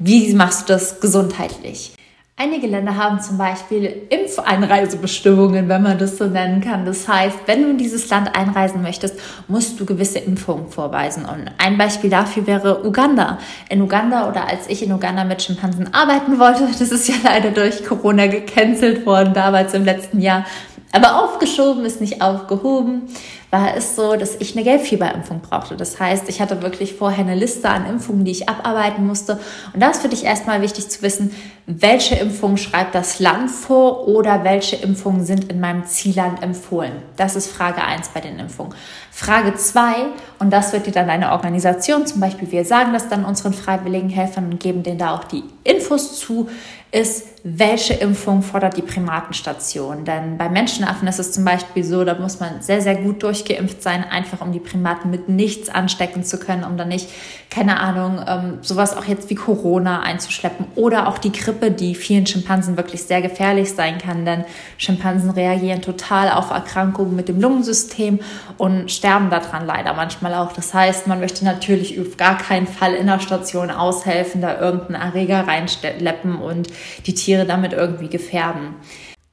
wie 0.00 0.34
machst 0.34 0.68
du 0.68 0.72
das 0.72 0.98
gesundheitlich? 1.00 1.92
Einige 2.36 2.66
Länder 2.66 2.96
haben 2.96 3.20
zum 3.20 3.38
Beispiel 3.38 4.02
Impfeinreisebestimmungen, 4.10 5.68
wenn 5.68 5.82
man 5.82 5.96
das 5.96 6.18
so 6.18 6.26
nennen 6.26 6.60
kann. 6.60 6.84
Das 6.84 7.06
heißt, 7.06 7.38
wenn 7.46 7.62
du 7.62 7.70
in 7.70 7.78
dieses 7.78 8.10
Land 8.10 8.34
einreisen 8.36 8.82
möchtest, 8.82 9.14
musst 9.46 9.78
du 9.78 9.86
gewisse 9.86 10.18
Impfungen 10.18 10.68
vorweisen. 10.68 11.24
Und 11.24 11.50
ein 11.58 11.78
Beispiel 11.78 12.10
dafür 12.10 12.48
wäre 12.48 12.84
Uganda. 12.84 13.38
In 13.70 13.80
Uganda 13.80 14.28
oder 14.28 14.48
als 14.48 14.68
ich 14.68 14.82
in 14.82 14.92
Uganda 14.92 15.22
mit 15.22 15.40
Schimpansen 15.40 15.94
arbeiten 15.94 16.40
wollte, 16.40 16.66
das 16.78 16.90
ist 16.90 17.06
ja 17.08 17.14
leider 17.22 17.52
durch 17.52 17.84
Corona 17.84 18.26
gecancelt 18.26 19.06
worden, 19.06 19.34
damals 19.34 19.72
im 19.74 19.84
letzten 19.84 20.20
Jahr, 20.20 20.44
aber 20.92 21.22
aufgeschoben 21.22 21.84
ist 21.84 22.00
nicht 22.00 22.22
aufgehoben, 22.22 23.02
war 23.50 23.74
es 23.76 23.96
so, 23.96 24.16
dass 24.16 24.36
ich 24.36 24.54
eine 24.54 24.64
Gelbfieberimpfung 24.64 25.40
brauchte. 25.40 25.76
Das 25.76 25.98
heißt, 25.98 26.28
ich 26.28 26.40
hatte 26.40 26.60
wirklich 26.62 26.94
vorher 26.94 27.24
eine 27.24 27.34
Liste 27.34 27.68
an 27.68 27.86
Impfungen, 27.86 28.24
die 28.24 28.30
ich 28.30 28.48
abarbeiten 28.48 29.06
musste. 29.06 29.38
Und 29.72 29.80
da 29.80 29.90
ist 29.90 30.02
für 30.02 30.08
dich 30.08 30.24
erstmal 30.24 30.60
wichtig 30.60 30.88
zu 30.88 31.00
wissen, 31.00 31.34
welche 31.66 32.16
Impfungen 32.16 32.58
schreibt 32.58 32.94
das 32.94 33.20
Land 33.20 33.50
vor 33.50 34.06
oder 34.06 34.44
welche 34.44 34.76
Impfungen 34.76 35.24
sind 35.24 35.50
in 35.50 35.60
meinem 35.60 35.84
Zielland 35.86 36.42
empfohlen. 36.42 36.92
Das 37.16 37.36
ist 37.36 37.50
Frage 37.50 37.82
eins 37.82 38.08
bei 38.08 38.20
den 38.20 38.38
Impfungen. 38.38 38.74
Frage 39.10 39.54
zwei 39.56 39.94
und 40.38 40.50
das 40.52 40.72
wird 40.72 40.86
dir 40.86 40.92
dann 40.92 41.10
eine 41.10 41.32
Organisation, 41.32 42.06
zum 42.06 42.20
Beispiel 42.20 42.52
wir 42.52 42.64
sagen 42.64 42.92
das 42.92 43.08
dann 43.08 43.24
unseren 43.24 43.52
freiwilligen 43.52 44.08
Helfern 44.08 44.44
und 44.44 44.60
geben 44.60 44.82
denen 44.82 44.98
da 44.98 45.14
auch 45.14 45.24
die 45.24 45.42
Infos 45.64 46.18
zu, 46.20 46.48
ist, 46.90 47.26
welche 47.44 47.94
Impfung 47.94 48.42
fordert 48.42 48.76
die 48.76 48.82
Primatenstation? 48.82 50.04
Denn 50.04 50.38
bei 50.38 50.48
Menschenaffen 50.48 51.06
ist 51.06 51.18
es 51.18 51.32
zum 51.32 51.44
Beispiel 51.44 51.84
so, 51.84 52.04
da 52.04 52.14
muss 52.14 52.40
man 52.40 52.62
sehr, 52.62 52.80
sehr 52.80 52.96
gut 52.96 53.22
durchgeimpft 53.38 53.82
sein, 53.82 54.04
einfach 54.04 54.40
um 54.40 54.52
die 54.52 54.60
Primaten 54.60 55.10
mit 55.10 55.28
nichts 55.28 55.68
anstecken 55.68 56.24
zu 56.24 56.38
können, 56.38 56.64
um 56.64 56.76
dann 56.76 56.88
nicht, 56.88 57.08
keine 57.50 57.80
Ahnung, 57.80 58.20
ähm, 58.26 58.58
sowas 58.62 58.96
auch 58.96 59.04
jetzt 59.04 59.30
wie 59.30 59.34
Corona 59.34 60.00
einzuschleppen 60.00 60.66
oder 60.74 61.08
auch 61.08 61.18
die 61.18 61.32
Grippe, 61.32 61.70
die 61.70 61.94
vielen 61.94 62.26
Schimpansen 62.26 62.76
wirklich 62.76 63.02
sehr 63.02 63.22
gefährlich 63.22 63.72
sein 63.72 63.98
kann, 63.98 64.24
denn 64.24 64.44
Schimpansen 64.76 65.30
reagieren 65.30 65.82
total 65.82 66.30
auf 66.30 66.50
Erkrankungen 66.50 67.16
mit 67.16 67.28
dem 67.28 67.40
Lungensystem 67.40 68.20
und 68.58 68.90
sterben 68.90 69.30
daran 69.30 69.66
leider 69.66 69.94
manchmal 69.94 70.34
auch. 70.34 70.52
Das 70.52 70.74
heißt, 70.74 71.06
man 71.06 71.20
möchte 71.20 71.44
natürlich 71.44 72.00
auf 72.00 72.16
gar 72.16 72.38
keinen 72.38 72.66
Fall 72.66 72.94
in 72.94 73.06
der 73.06 73.20
Station 73.20 73.70
aushelfen, 73.70 74.40
da 74.40 74.60
irgendeinen 74.60 75.00
Erreger 75.00 75.46
reinschleppen 75.46 76.36
und 76.36 76.68
die 77.06 77.14
Tiere 77.14 77.46
damit 77.46 77.72
irgendwie 77.72 78.08
gefährden. 78.08 78.74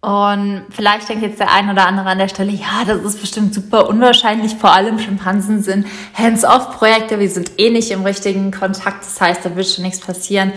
Und 0.06 0.68
vielleicht 0.70 1.10
denkt 1.10 1.24
jetzt 1.24 1.40
der 1.40 1.52
ein 1.52 1.68
oder 1.68 1.88
andere 1.88 2.06
an 2.06 2.20
der 2.20 2.28
Stelle, 2.28 2.52
ja, 2.52 2.86
das 2.86 3.02
ist 3.02 3.22
bestimmt 3.22 3.56
super 3.56 3.90
unwahrscheinlich. 3.90 4.54
Vor 4.54 4.72
allem 4.72 5.00
Schimpansen 5.00 5.64
sind 5.64 5.88
Hands-off-Projekte. 6.14 7.20
Wir 7.20 7.28
sind 7.28 7.54
eh 7.58 7.72
nicht 7.72 7.90
im 7.90 8.04
richtigen 8.04 8.52
Kontakt. 8.52 9.04
Das 9.04 9.20
heißt, 9.20 9.44
da 9.44 9.56
wird 9.56 9.68
schon 9.68 9.84
nichts 9.84 10.02
passieren. 10.02 10.54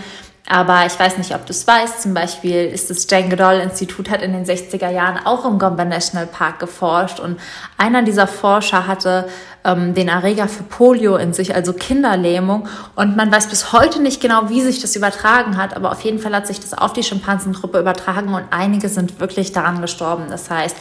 Aber 0.47 0.85
ich 0.85 0.99
weiß 0.99 1.17
nicht, 1.17 1.33
ob 1.33 1.47
du 1.47 1.51
es 1.51 1.65
weißt. 1.65 1.99
Zum 1.99 2.13
Beispiel 2.13 2.65
ist 2.65 2.91
das 2.91 3.07
Jane 3.09 3.29
Goodall 3.29 3.59
Institut 3.61 4.11
hat 4.11 4.21
in 4.21 4.33
den 4.33 4.45
60er 4.45 4.91
Jahren 4.91 5.25
auch 5.25 5.45
im 5.45 5.57
Gombe 5.57 5.83
National 5.83 6.27
Park 6.27 6.59
geforscht 6.59 7.19
und 7.19 7.39
einer 7.75 8.03
dieser 8.03 8.27
Forscher 8.27 8.85
hatte 8.85 9.29
ähm, 9.63 9.93
den 9.93 10.07
Erreger 10.07 10.47
für 10.47 10.63
Polio 10.63 11.15
in 11.17 11.33
sich, 11.33 11.55
also 11.55 11.73
Kinderlähmung. 11.73 12.67
Und 12.95 13.15
man 13.15 13.31
weiß 13.31 13.47
bis 13.47 13.73
heute 13.73 14.01
nicht 14.01 14.21
genau, 14.21 14.49
wie 14.49 14.61
sich 14.61 14.81
das 14.81 14.95
übertragen 14.95 15.57
hat, 15.57 15.75
aber 15.75 15.91
auf 15.91 16.01
jeden 16.01 16.19
Fall 16.19 16.35
hat 16.35 16.47
sich 16.47 16.59
das 16.59 16.73
auf 16.73 16.93
die 16.93 17.03
Schimpansengruppe 17.03 17.79
übertragen 17.79 18.33
und 18.33 18.45
einige 18.51 18.89
sind 18.89 19.19
wirklich 19.19 19.51
daran 19.51 19.81
gestorben. 19.81 20.25
Das 20.29 20.49
heißt, 20.49 20.75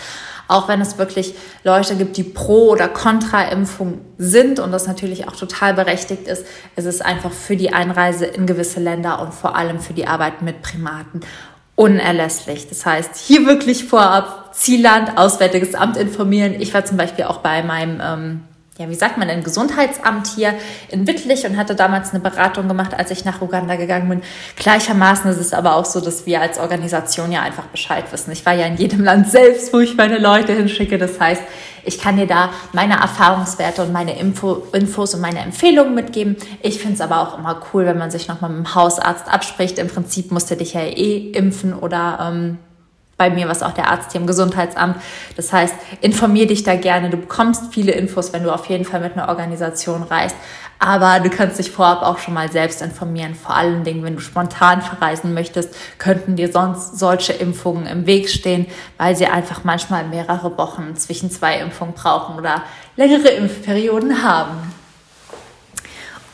auch 0.49 0.67
wenn 0.67 0.81
es 0.81 0.97
wirklich 0.97 1.35
Leute 1.63 1.95
gibt, 1.95 2.17
die 2.17 2.25
pro 2.25 2.71
oder 2.71 2.89
kontra 2.89 3.43
Impfung 3.49 4.01
sind 4.17 4.59
und 4.59 4.73
das 4.73 4.87
natürlich 4.87 5.29
auch 5.29 5.37
total 5.37 5.75
berechtigt 5.75 6.27
ist, 6.27 6.47
ist 6.75 6.87
es 6.87 7.03
einfach 7.03 7.33
für 7.33 7.55
die 7.55 7.75
Einreise 7.75 8.25
in 8.25 8.47
gewisse 8.47 8.81
Länder 8.81 9.21
und 9.21 9.35
vor 9.35 9.57
allem 9.57 9.79
für 9.79 9.93
die 9.93 10.07
Arbeit 10.07 10.41
mit 10.41 10.63
Primaten 10.63 11.21
unerlässlich. 11.77 12.69
Das 12.69 12.85
heißt, 12.87 13.15
hier 13.15 13.47
wirklich 13.47 13.85
vorab 13.85 14.53
Zielland, 14.53 15.17
Auswärtiges 15.17 15.75
Amt 15.75 15.97
informieren. 15.97 16.55
Ich 16.59 16.75
war 16.75 16.85
zum 16.85 16.97
Beispiel 16.97 17.27
auch 17.27 17.39
bei 17.39 17.63
meinem 17.63 18.01
ähm, 18.03 18.45
ja, 18.79 18.89
wie 18.89 18.95
sagt 18.95 19.19
man 19.19 19.27
denn, 19.27 19.43
Gesundheitsamt 19.43 20.29
hier 20.29 20.55
in 20.89 21.09
Wittlich 21.09 21.45
und 21.45 21.57
hatte 21.57 21.75
damals 21.75 22.11
eine 22.11 22.21
Beratung 22.21 22.69
gemacht, 22.69 22.95
als 22.95 23.11
ich 23.11 23.25
nach 23.25 23.41
Uganda 23.43 23.75
gegangen 23.75 24.09
bin. 24.09 24.23
Gleichermaßen 24.55 25.29
ist 25.33 25.39
es 25.39 25.53
aber 25.53 25.75
auch 25.75 25.85
so, 25.85 26.01
dass 26.01 26.27
wir 26.27 26.41
als 26.41 26.59
Organisation 26.59 27.33
ja 27.33 27.43
einfach 27.43 27.65
Bescheid 27.65 28.05
wissen. 28.13 28.31
Ich 28.31 28.47
war 28.47 28.55
ja 28.55 28.67
in 28.67 28.77
jedem 28.77 29.03
Land 29.03 29.29
selbst, 29.31 29.73
wo 29.73 29.81
ich 29.81 29.97
meine 29.97 30.19
Leute 30.19 30.53
hinschicke. 30.53 30.97
Das 30.97 31.19
heißt, 31.19 31.43
ich 31.85 31.99
kann 31.99 32.17
dir 32.17 32.29
da 32.29 32.51
meine 32.73 33.01
Erfahrungswerte 33.01 33.83
und 33.83 33.93
meine 33.93 34.17
Info, 34.17 34.63
Infos 34.73 35.15
und 35.15 35.23
meine 35.23 35.41
Empfehlungen 35.41 35.95
mitgeben. 35.95 36.37
Ich 36.63 36.79
finde 36.79 36.95
es 36.95 37.01
aber 37.01 37.21
auch 37.21 37.37
immer 37.37 37.61
cool, 37.73 37.85
wenn 37.85 37.99
man 37.99 38.13
sich 38.13 38.29
nochmal 38.29 38.51
mit 38.51 38.59
dem 38.59 38.75
Hausarzt 38.77 39.27
abspricht. 39.29 39.79
Im 39.79 39.89
Prinzip 39.89 40.31
musste 40.31 40.57
dich 40.57 40.75
ja 40.75 40.83
eh 40.83 41.33
impfen 41.33 41.75
oder 41.75 42.31
ähm, 42.31 42.59
bei 43.19 43.31
mir 43.31 43.49
was 43.49 43.63
auch 43.63 43.73
der 43.73 43.91
Arzt 43.91 44.13
hier 44.13 44.21
im 44.21 44.27
Gesundheitsamt. 44.27 44.97
Das 45.37 45.53
heißt, 45.53 45.75
informier 46.01 46.47
dich 46.47 46.63
da 46.63 46.77
gerne. 46.77 47.11
Du 47.11 47.17
bekommst 47.17 47.75
viele 47.75 47.93
Infos, 47.93 48.33
wenn 48.33 48.45
du 48.45 48.55
auf 48.55 48.67
jeden 48.67 48.85
Fall 48.85 49.01
mit 49.01 49.15
einer 49.15 49.29
Organisation 49.29 50.05
reist. 50.05 50.37
Aber 50.79 51.19
du 51.19 51.29
kannst 51.29 51.59
dich 51.59 51.73
vorab 51.73 52.03
auch 52.03 52.19
schon 52.19 52.35
mal 52.35 52.51
selbst 52.51 52.81
informieren. 52.81 53.35
Vor 53.35 53.57
allen 53.57 53.83
Dingen, 53.83 54.05
wenn 54.05 54.15
du 54.15 54.21
spontan 54.21 54.81
verreisen 54.81 55.35
möchtest, 55.35 55.75
könnten 55.99 56.37
dir 56.37 56.53
sonst 56.53 56.97
solche 56.97 57.33
Impfungen 57.33 57.87
im 57.87 58.07
Weg 58.07 58.31
stehen, 58.31 58.67
weil 58.97 59.17
sie 59.17 59.27
einfach 59.27 59.65
manchmal 59.65 60.05
mehrere 60.05 60.57
Wochen 60.57 60.95
zwischen 60.95 61.33
zwei 61.33 61.59
Impfungen 61.59 61.95
brauchen 61.95 62.39
oder 62.39 62.63
längere 62.95 63.31
Impfperioden 63.31 64.23
haben. 64.23 64.73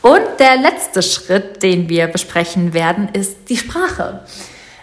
Und 0.03 0.21
der 0.37 0.57
letzte 0.57 1.01
Schritt, 1.01 1.63
den 1.63 1.89
wir 1.89 2.05
besprechen 2.05 2.75
werden, 2.75 3.09
ist 3.09 3.49
die 3.49 3.57
Sprache. 3.57 4.21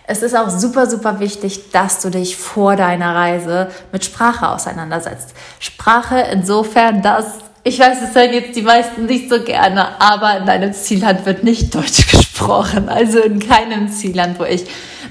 Es 0.07 0.23
ist 0.23 0.37
auch 0.37 0.51
super, 0.51 0.87
super 0.87 1.21
wichtig, 1.21 1.71
dass 1.71 2.01
du 2.01 2.11
dich 2.11 2.37
vor 2.37 2.77
deiner 2.77 3.15
Reise 3.15 3.69
mit 3.93 4.05
Sprache 4.05 4.49
auseinandersetzt. 4.49 5.35
Sprache 5.61 6.19
insofern, 6.33 7.03
dass 7.03 7.27
ich 7.65 7.79
weiß, 7.79 7.99
es 8.03 8.15
hören 8.17 8.33
jetzt 8.33 8.57
die 8.57 8.63
meisten 8.63 9.07
nicht 9.07 9.31
so 9.31 9.41
gerne, 9.41 10.01
aber 10.01 10.39
in 10.39 10.47
deinem 10.47 10.73
Zielland 10.73 11.25
wird 11.25 11.45
nicht 11.45 11.73
Deutsch 11.73 12.12
gesprochen. 12.43 12.89
Also 12.89 13.21
in 13.21 13.39
keinem 13.39 13.89
Zielland, 13.89 14.39
wo 14.39 14.45
ich 14.45 14.65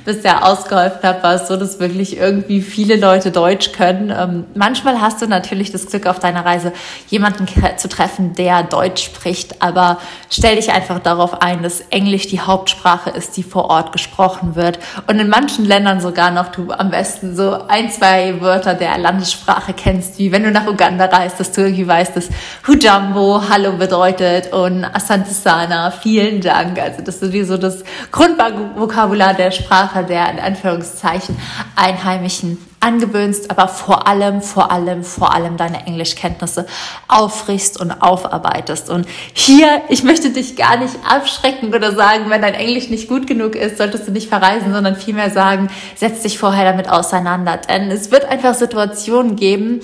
bisher 0.05 0.45
ausgeholfen 0.45 0.99
habe, 1.03 1.23
war 1.23 1.35
es 1.35 1.47
so, 1.47 1.55
dass 1.57 1.79
wirklich 1.79 2.17
irgendwie 2.17 2.61
viele 2.61 2.95
Leute 2.95 3.31
Deutsch 3.31 3.71
können. 3.71 4.13
Ähm, 4.17 4.45
manchmal 4.55 5.01
hast 5.01 5.21
du 5.21 5.27
natürlich 5.27 5.71
das 5.71 5.85
Glück 5.87 6.07
auf 6.07 6.19
deiner 6.19 6.45
Reise, 6.45 6.73
jemanden 7.09 7.45
zu 7.77 7.87
treffen, 7.87 8.33
der 8.33 8.63
Deutsch 8.63 9.03
spricht, 9.03 9.61
aber 9.61 9.99
stell 10.29 10.55
dich 10.55 10.71
einfach 10.71 10.99
darauf 10.99 11.41
ein, 11.41 11.61
dass 11.61 11.81
Englisch 11.89 12.27
die 12.27 12.39
Hauptsprache 12.39 13.11
ist, 13.11 13.37
die 13.37 13.43
vor 13.43 13.65
Ort 13.65 13.91
gesprochen 13.91 14.55
wird. 14.55 14.79
Und 15.07 15.19
in 15.19 15.29
manchen 15.29 15.65
Ländern 15.65 16.01
sogar 16.01 16.31
noch 16.31 16.49
du 16.49 16.71
am 16.71 16.89
besten 16.89 17.35
so 17.35 17.67
ein, 17.67 17.91
zwei 17.91 18.41
Wörter 18.41 18.73
der 18.73 18.97
Landessprache 18.97 19.73
kennst, 19.73 20.17
wie 20.17 20.31
wenn 20.31 20.43
du 20.43 20.51
nach 20.51 20.67
Uganda 20.67 21.05
reist, 21.05 21.39
dass 21.39 21.51
du 21.51 21.61
irgendwie 21.61 21.87
weißt, 21.87 22.15
dass 22.15 22.29
Hujambo 22.67 23.43
Hallo 23.49 23.73
bedeutet 23.73 24.51
und 24.51 24.83
Asante 24.83 25.31
Sana, 25.31 25.91
vielen 25.91 26.41
Dank. 26.41 26.79
Also 26.79 27.03
das 27.03 27.20
ist 27.21 27.33
wie 27.33 27.43
so 27.43 27.57
das 27.57 27.83
Grundvokabular 28.11 29.33
der 29.33 29.51
Sprache 29.51 30.03
der 30.03 30.31
in 30.31 30.39
Anführungszeichen 30.39 31.37
Einheimischen 31.75 32.57
angewöhnst, 32.81 33.51
aber 33.51 33.67
vor 33.67 34.07
allem, 34.07 34.41
vor 34.41 34.71
allem, 34.71 35.03
vor 35.03 35.33
allem 35.33 35.55
deine 35.55 35.85
Englischkenntnisse 35.85 36.65
aufrichst 37.07 37.79
und 37.79 37.91
aufarbeitest. 37.91 38.89
Und 38.89 39.07
hier, 39.33 39.83
ich 39.89 40.03
möchte 40.03 40.31
dich 40.31 40.55
gar 40.55 40.77
nicht 40.77 40.95
abschrecken 41.07 41.73
oder 41.73 41.93
sagen, 41.95 42.29
wenn 42.29 42.41
dein 42.41 42.55
Englisch 42.55 42.89
nicht 42.89 43.07
gut 43.07 43.27
genug 43.27 43.55
ist, 43.55 43.77
solltest 43.77 44.07
du 44.07 44.11
nicht 44.11 44.29
verreisen, 44.29 44.73
sondern 44.73 44.95
vielmehr 44.95 45.29
sagen, 45.29 45.69
setz 45.95 46.23
dich 46.23 46.39
vorher 46.39 46.65
damit 46.65 46.89
auseinander. 46.89 47.57
Denn 47.57 47.91
es 47.91 48.11
wird 48.11 48.25
einfach 48.25 48.55
Situationen 48.55 49.35
geben, 49.35 49.81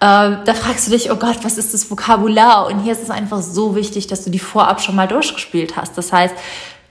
äh, 0.00 0.36
da 0.44 0.54
fragst 0.54 0.86
du 0.86 0.92
dich, 0.92 1.10
oh 1.10 1.16
Gott, 1.16 1.38
was 1.42 1.58
ist 1.58 1.74
das 1.74 1.90
Vokabular? 1.90 2.66
Und 2.66 2.80
hier 2.80 2.92
ist 2.92 3.02
es 3.02 3.10
einfach 3.10 3.42
so 3.42 3.74
wichtig, 3.74 4.06
dass 4.06 4.24
du 4.24 4.30
die 4.30 4.38
vorab 4.38 4.80
schon 4.80 4.96
mal 4.96 5.08
durchgespielt 5.08 5.76
hast. 5.76 5.98
Das 5.98 6.12
heißt, 6.12 6.34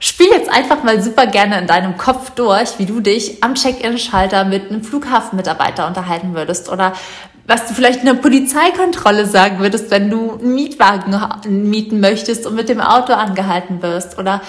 Spiel 0.00 0.28
jetzt 0.28 0.48
einfach 0.48 0.84
mal 0.84 1.02
super 1.02 1.26
gerne 1.26 1.58
in 1.58 1.66
deinem 1.66 1.96
Kopf 1.96 2.30
durch, 2.30 2.78
wie 2.78 2.86
du 2.86 3.00
dich 3.00 3.42
am 3.42 3.54
Check-in-Schalter 3.54 4.44
mit 4.44 4.70
einem 4.70 4.84
Flughafenmitarbeiter 4.84 5.88
unterhalten 5.88 6.34
würdest 6.34 6.68
oder 6.68 6.92
was 7.48 7.66
du 7.66 7.74
vielleicht 7.74 8.00
in 8.00 8.06
der 8.06 8.14
Polizeikontrolle 8.14 9.26
sagen 9.26 9.58
würdest, 9.58 9.90
wenn 9.90 10.10
du 10.10 10.34
einen 10.34 10.54
Mietwagen 10.54 11.18
mieten 11.48 11.98
möchtest 11.98 12.46
und 12.46 12.54
mit 12.54 12.68
dem 12.68 12.80
Auto 12.80 13.14
angehalten 13.14 13.82
wirst 13.82 14.18
oder 14.18 14.42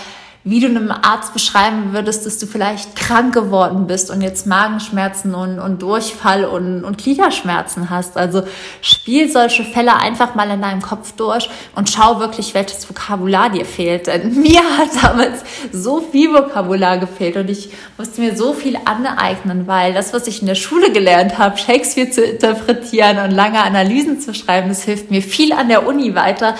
wie 0.45 0.61
du 0.61 0.67
einem 0.67 0.89
Arzt 0.89 1.33
beschreiben 1.33 1.91
würdest, 1.91 2.25
dass 2.25 2.37
du 2.37 2.47
vielleicht 2.47 2.95
krank 2.95 3.33
geworden 3.33 3.87
bist 3.87 4.09
und 4.09 4.21
jetzt 4.21 4.47
Magenschmerzen 4.47 5.35
und, 5.35 5.59
und 5.59 5.81
Durchfall 5.81 6.45
und, 6.45 6.85
und 6.85 6.97
Gliederschmerzen 6.97 7.89
hast. 7.89 8.15
Also 8.15 8.43
spiel 8.81 9.29
solche 9.29 9.65
Fälle 9.65 9.97
einfach 9.97 10.35
mal 10.35 10.49
in 10.49 10.61
deinem 10.61 10.81
Kopf 10.81 11.11
durch 11.11 11.49
und 11.75 11.89
schau 11.89 12.21
wirklich, 12.21 12.53
welches 12.53 12.89
Vokabular 12.89 13.49
dir 13.49 13.65
fehlt. 13.65 14.07
Denn 14.07 14.33
mir 14.41 14.61
hat 14.77 14.89
damals 15.03 15.43
so 15.73 15.99
viel 15.99 16.33
Vokabular 16.33 16.99
gefehlt 16.99 17.35
und 17.35 17.49
ich 17.49 17.71
musste 17.97 18.21
mir 18.21 18.37
so 18.37 18.53
viel 18.53 18.77
aneignen, 18.85 19.67
weil 19.67 19.93
das, 19.93 20.13
was 20.13 20.25
ich 20.27 20.39
in 20.39 20.47
der 20.47 20.55
Schule 20.55 20.93
gelernt 20.93 21.37
habe, 21.37 21.57
Shakespeare 21.57 22.09
zu 22.09 22.23
interpretieren 22.23 23.19
und 23.19 23.31
lange 23.31 23.61
Analysen 23.61 24.21
zu 24.21 24.33
schreiben, 24.33 24.69
das 24.69 24.83
hilft 24.83 25.11
mir 25.11 25.21
viel 25.21 25.51
an 25.51 25.67
der 25.67 25.85
Uni 25.85 26.15
weiter 26.15 26.55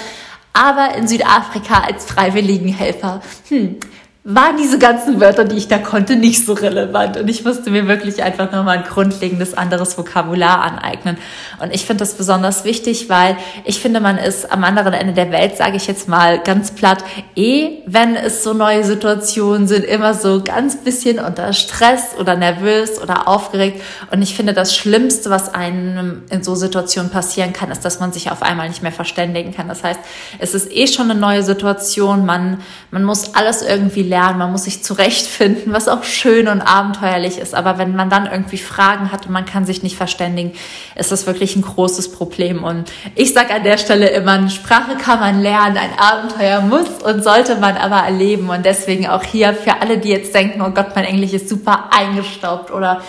aber 0.53 0.95
in 0.95 1.07
Südafrika 1.07 1.81
als 1.81 2.05
Freiwilligenhelfer. 2.05 3.21
Hm, 3.49 3.77
waren 4.25 4.57
diese 4.57 4.79
ganzen 4.79 5.21
Wörter, 5.21 5.45
die 5.45 5.55
ich 5.55 5.69
da 5.69 5.77
konnte, 5.77 6.17
nicht 6.17 6.45
so 6.45 6.51
relevant. 6.51 7.15
Und 7.15 7.29
ich 7.29 7.45
musste 7.45 7.71
mir 7.71 7.87
wirklich 7.87 8.21
einfach 8.21 8.51
nochmal 8.51 8.79
ein 8.79 8.83
grundlegendes 8.83 9.53
anderes 9.53 9.97
Vokabular 9.97 10.61
aneignen. 10.61 11.17
Und 11.61 11.73
ich 11.73 11.85
finde 11.85 12.01
das 12.01 12.15
besonders 12.15 12.65
wichtig, 12.65 13.07
weil 13.07 13.37
ich 13.63 13.79
finde, 13.79 14.01
man 14.01 14.17
ist 14.17 14.51
am 14.51 14.65
anderen 14.65 14.91
Ende 14.91 15.13
der 15.13 15.31
Welt, 15.31 15.55
sage 15.55 15.77
ich 15.77 15.87
jetzt 15.87 16.09
mal 16.09 16.39
ganz 16.39 16.71
platt, 16.71 17.01
eh, 17.37 17.77
wenn 17.85 18.17
es 18.17 18.43
so 18.43 18.53
neue 18.53 18.83
Situationen 18.83 19.69
sind, 19.69 19.85
immer 19.85 20.13
so 20.13 20.43
ganz 20.43 20.75
bisschen 20.75 21.19
unter 21.19 21.53
Stress 21.53 22.15
oder 22.19 22.35
nervös 22.35 23.01
oder 23.01 23.25
aufgeregt. 23.29 23.81
Und 24.11 24.21
ich 24.21 24.35
finde, 24.35 24.51
das 24.53 24.75
Schlimmste, 24.75 25.29
was 25.29 25.53
einem 25.53 26.23
in 26.29 26.43
so 26.43 26.55
Situationen 26.55 27.09
passieren 27.09 27.53
kann, 27.53 27.71
ist, 27.71 27.85
dass 27.85 28.01
man 28.01 28.11
sich 28.11 28.29
auf 28.31 28.43
einmal 28.43 28.67
nicht 28.67 28.83
mehr 28.83 28.91
verständigen 28.91 29.55
kann. 29.55 29.69
Das 29.69 29.81
heißt, 29.81 29.99
es 30.39 30.53
ist 30.53 30.69
eh 30.73 30.87
schon 30.87 31.09
eine 31.09 31.17
neue 31.17 31.43
Situation. 31.43 32.25
Man, 32.25 32.59
man 32.91 33.05
muss 33.05 33.33
alles 33.33 33.61
irgendwie 33.61 34.08
lernen, 34.09 34.39
man 34.39 34.51
muss 34.51 34.65
sich 34.65 34.83
zurechtfinden, 34.83 35.71
was 35.71 35.87
auch 35.87 36.03
schön 36.03 36.47
und 36.47 36.61
abenteuerlich 36.61 37.37
ist. 37.37 37.55
Aber 37.55 37.77
wenn 37.77 37.95
man 37.95 38.09
dann 38.09 38.25
irgendwie 38.25 38.57
Fragen 38.57 39.11
hat 39.11 39.27
und 39.27 39.31
man 39.31 39.45
kann 39.45 39.65
sich 39.65 39.83
nicht 39.83 39.95
verständigen, 39.95 40.51
ist 40.95 41.11
das 41.11 41.27
wirklich 41.27 41.55
ein 41.55 41.61
großes 41.61 42.11
Problem. 42.11 42.63
Und 42.63 42.91
ich 43.15 43.33
sage 43.33 43.53
an 43.53 43.63
der 43.63 43.77
Stelle 43.77 44.09
immer, 44.09 44.33
eine 44.33 44.49
Sprache 44.49 44.97
kann 44.97 45.19
man 45.19 45.41
lernen, 45.41 45.77
ein 45.77 45.97
Abenteuer 45.97 46.61
muss 46.61 47.03
und 47.03 47.23
sollte 47.23 47.55
man 47.55 47.77
aber 47.77 47.97
erleben. 47.97 48.49
Und 48.49 48.65
deswegen 48.65 49.07
auch 49.07 49.23
hier 49.23 49.53
für 49.53 49.79
alle, 49.79 49.99
die 49.99 50.09
jetzt 50.09 50.33
denken, 50.33 50.61
oh 50.61 50.71
Gott, 50.71 50.95
mein 50.95 51.05
Englisch 51.05 51.33
ist 51.33 51.47
super 51.47 51.89
eingestaubt 51.91 52.71
oder 52.71 53.01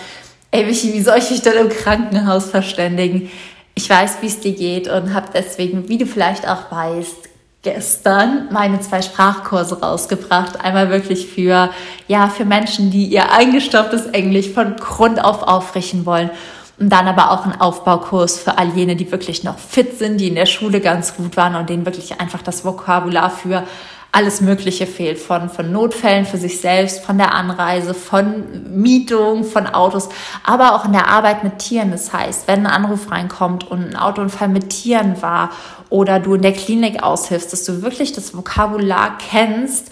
ey, 0.51 0.65
Michi, 0.65 0.93
wie 0.93 1.01
soll 1.01 1.19
ich 1.19 1.31
mich 1.31 1.43
denn 1.43 1.57
im 1.57 1.69
Krankenhaus 1.71 2.51
verständigen? 2.51 3.31
Ich 3.75 3.89
weiß, 3.89 4.19
wie 4.21 4.27
es 4.27 4.41
dir 4.41 4.53
geht 4.53 4.89
und 4.89 5.15
habe 5.15 5.29
deswegen, 5.33 5.89
wie 5.89 5.97
du 5.97 6.05
vielleicht 6.05 6.47
auch 6.47 6.71
weißt, 6.71 7.30
gestern 7.63 8.49
meine 8.51 8.81
zwei 8.81 9.03
Sprachkurse 9.03 9.81
rausgebracht. 9.81 10.61
Einmal 10.61 10.91
wirklich 10.91 11.27
für, 11.27 11.71
ja, 12.09 12.29
für 12.29 12.45
Menschen, 12.45 12.91
die 12.91 13.07
ihr 13.07 13.33
eingestopptes 13.33 14.07
Englisch 14.07 14.51
von 14.51 14.77
Grund 14.77 15.23
auf 15.23 15.43
auffrischen 15.43 16.07
wollen. 16.07 16.31
Und 16.79 16.89
dann 16.89 17.07
aber 17.07 17.31
auch 17.31 17.45
ein 17.45 17.61
Aufbaukurs 17.61 18.39
für 18.39 18.57
all 18.57 18.71
jene, 18.71 18.97
die 18.97 19.11
wirklich 19.13 19.45
noch 19.45 19.59
fit 19.59 19.99
sind, 19.99 20.19
die 20.19 20.29
in 20.29 20.35
der 20.35 20.47
Schule 20.47 20.81
ganz 20.81 21.15
gut 21.15 21.37
waren 21.37 21.55
und 21.55 21.69
denen 21.69 21.85
wirklich 21.85 22.19
einfach 22.19 22.41
das 22.41 22.65
Vokabular 22.65 23.29
für 23.29 23.65
alles 24.13 24.41
Mögliche 24.41 24.87
fehlt. 24.87 25.19
Von, 25.19 25.49
von 25.49 25.71
Notfällen 25.71 26.27
für 26.27 26.39
sich 26.39 26.61
selbst, 26.61 27.05
von 27.05 27.19
der 27.19 27.35
Anreise, 27.35 27.95
von 27.95 28.81
Mietung, 28.81 29.45
von 29.45 29.67
Autos, 29.67 30.09
aber 30.45 30.75
auch 30.75 30.85
in 30.85 30.93
der 30.93 31.09
Arbeit 31.09 31.45
mit 31.45 31.59
Tieren. 31.59 31.91
Das 31.91 32.13
heißt, 32.13 32.49
wenn 32.49 32.67
ein 32.67 32.73
Anruf 32.73 33.11
reinkommt 33.11 33.71
und 33.71 33.91
ein 33.91 33.97
Autounfall 33.97 34.49
mit 34.49 34.71
Tieren 34.71 35.23
war 35.23 35.51
oder 35.89 36.21
du 36.21 36.35
in 36.35 36.43
der 36.43 36.53
Klinik 36.53 37.03
aushilfst, 37.03 37.53
dass 37.53 37.65
du 37.65 37.83
wirklich 37.83 38.13
das 38.13 38.37
Vokabular 38.37 39.19
kennst 39.19 39.91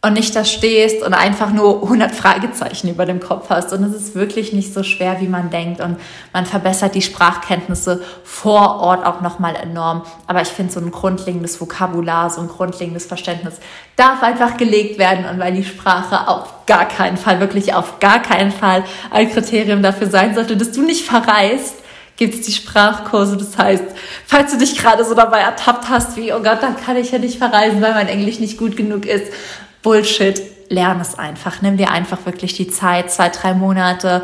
und 0.00 0.12
nicht 0.12 0.36
da 0.36 0.44
stehst 0.44 1.02
und 1.02 1.12
einfach 1.12 1.50
nur 1.52 1.82
100 1.82 2.14
Fragezeichen 2.14 2.88
über 2.88 3.04
dem 3.04 3.18
Kopf 3.18 3.50
hast. 3.50 3.72
Und 3.72 3.82
es 3.82 3.94
ist 3.96 4.14
wirklich 4.14 4.52
nicht 4.52 4.72
so 4.72 4.84
schwer, 4.84 5.20
wie 5.20 5.26
man 5.26 5.50
denkt. 5.50 5.80
Und 5.80 5.96
man 6.32 6.46
verbessert 6.46 6.94
die 6.94 7.02
Sprachkenntnisse 7.02 8.04
vor 8.22 8.78
Ort 8.80 9.04
auch 9.04 9.22
nochmal 9.22 9.56
enorm. 9.56 10.02
Aber 10.28 10.40
ich 10.40 10.48
finde, 10.48 10.72
so 10.72 10.78
ein 10.78 10.92
grundlegendes 10.92 11.60
Vokabular, 11.60 12.30
so 12.30 12.40
ein 12.40 12.48
grundlegendes 12.48 13.06
Verständnis 13.06 13.54
darf 13.96 14.22
einfach 14.22 14.56
gelegt 14.56 15.00
werden. 15.00 15.24
Und 15.24 15.40
weil 15.40 15.54
die 15.54 15.64
Sprache 15.64 16.28
auf 16.28 16.64
gar 16.66 16.86
keinen 16.86 17.16
Fall, 17.16 17.40
wirklich 17.40 17.74
auf 17.74 17.98
gar 17.98 18.22
keinen 18.22 18.52
Fall 18.52 18.84
ein 19.10 19.32
Kriterium 19.32 19.82
dafür 19.82 20.08
sein 20.08 20.32
sollte, 20.36 20.56
dass 20.56 20.70
du 20.70 20.82
nicht 20.82 21.06
verreist, 21.06 21.74
gibt 22.16 22.34
es 22.34 22.42
die 22.42 22.52
Sprachkurse. 22.52 23.36
Das 23.36 23.58
heißt, 23.58 23.84
falls 24.26 24.52
du 24.52 24.58
dich 24.58 24.78
gerade 24.78 25.04
so 25.04 25.14
dabei 25.14 25.40
ertappt 25.40 25.88
hast, 25.88 26.16
wie, 26.16 26.32
oh 26.32 26.40
Gott, 26.40 26.62
dann 26.62 26.76
kann 26.76 26.96
ich 26.96 27.10
ja 27.10 27.18
nicht 27.18 27.38
verreisen, 27.38 27.82
weil 27.82 27.94
mein 27.94 28.08
Englisch 28.08 28.38
nicht 28.38 28.58
gut 28.58 28.76
genug 28.76 29.06
ist, 29.06 29.32
Bullshit, 29.82 30.40
lern 30.68 31.00
es 31.00 31.18
einfach. 31.18 31.62
Nimm 31.62 31.76
dir 31.76 31.90
einfach 31.90 32.26
wirklich 32.26 32.54
die 32.54 32.68
Zeit, 32.68 33.10
zwei, 33.10 33.28
drei 33.28 33.54
Monate. 33.54 34.22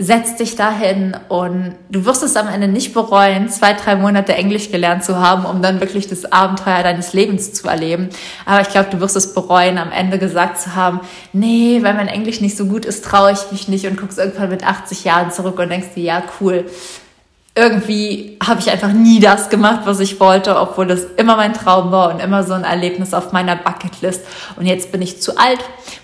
setz 0.00 0.36
dich 0.36 0.54
dahin 0.54 1.16
und 1.28 1.74
du 1.88 2.04
wirst 2.04 2.22
es 2.22 2.36
am 2.36 2.46
Ende 2.46 2.68
nicht 2.68 2.94
bereuen, 2.94 3.48
zwei, 3.48 3.72
drei 3.72 3.96
Monate 3.96 4.32
Englisch 4.32 4.70
gelernt 4.70 5.02
zu 5.02 5.18
haben, 5.18 5.44
um 5.44 5.60
dann 5.60 5.80
wirklich 5.80 6.06
das 6.06 6.24
Abenteuer 6.30 6.84
deines 6.84 7.14
Lebens 7.14 7.52
zu 7.52 7.66
erleben. 7.66 8.08
Aber 8.46 8.60
ich 8.60 8.68
glaube, 8.68 8.90
du 8.90 9.00
wirst 9.00 9.16
es 9.16 9.34
bereuen, 9.34 9.76
am 9.76 9.90
Ende 9.90 10.20
gesagt 10.20 10.60
zu 10.60 10.76
haben, 10.76 11.00
nee, 11.32 11.80
weil 11.82 11.94
mein 11.94 12.06
Englisch 12.06 12.40
nicht 12.40 12.56
so 12.56 12.66
gut 12.66 12.84
ist, 12.84 13.04
traue 13.04 13.32
ich 13.32 13.50
mich 13.50 13.66
nicht 13.66 13.86
und 13.88 13.98
guckst 13.98 14.18
irgendwann 14.18 14.50
mit 14.50 14.64
80 14.64 15.02
Jahren 15.02 15.32
zurück 15.32 15.58
und 15.58 15.68
denkst 15.68 15.94
dir, 15.96 16.04
ja, 16.04 16.22
cool 16.40 16.64
irgendwie 17.58 18.38
habe 18.40 18.60
ich 18.60 18.70
einfach 18.70 18.92
nie 18.92 19.18
das 19.18 19.48
gemacht, 19.48 19.80
was 19.84 19.98
ich 19.98 20.20
wollte, 20.20 20.56
obwohl 20.56 20.86
das 20.86 21.04
immer 21.16 21.36
mein 21.36 21.54
Traum 21.54 21.90
war 21.90 22.14
und 22.14 22.20
immer 22.20 22.44
so 22.44 22.52
ein 22.52 22.62
Erlebnis 22.62 23.12
auf 23.12 23.32
meiner 23.32 23.56
Bucketlist. 23.56 24.24
Und 24.54 24.66
jetzt 24.66 24.92
bin 24.92 25.02
ich 25.02 25.20
zu 25.20 25.36
alt, 25.36 25.58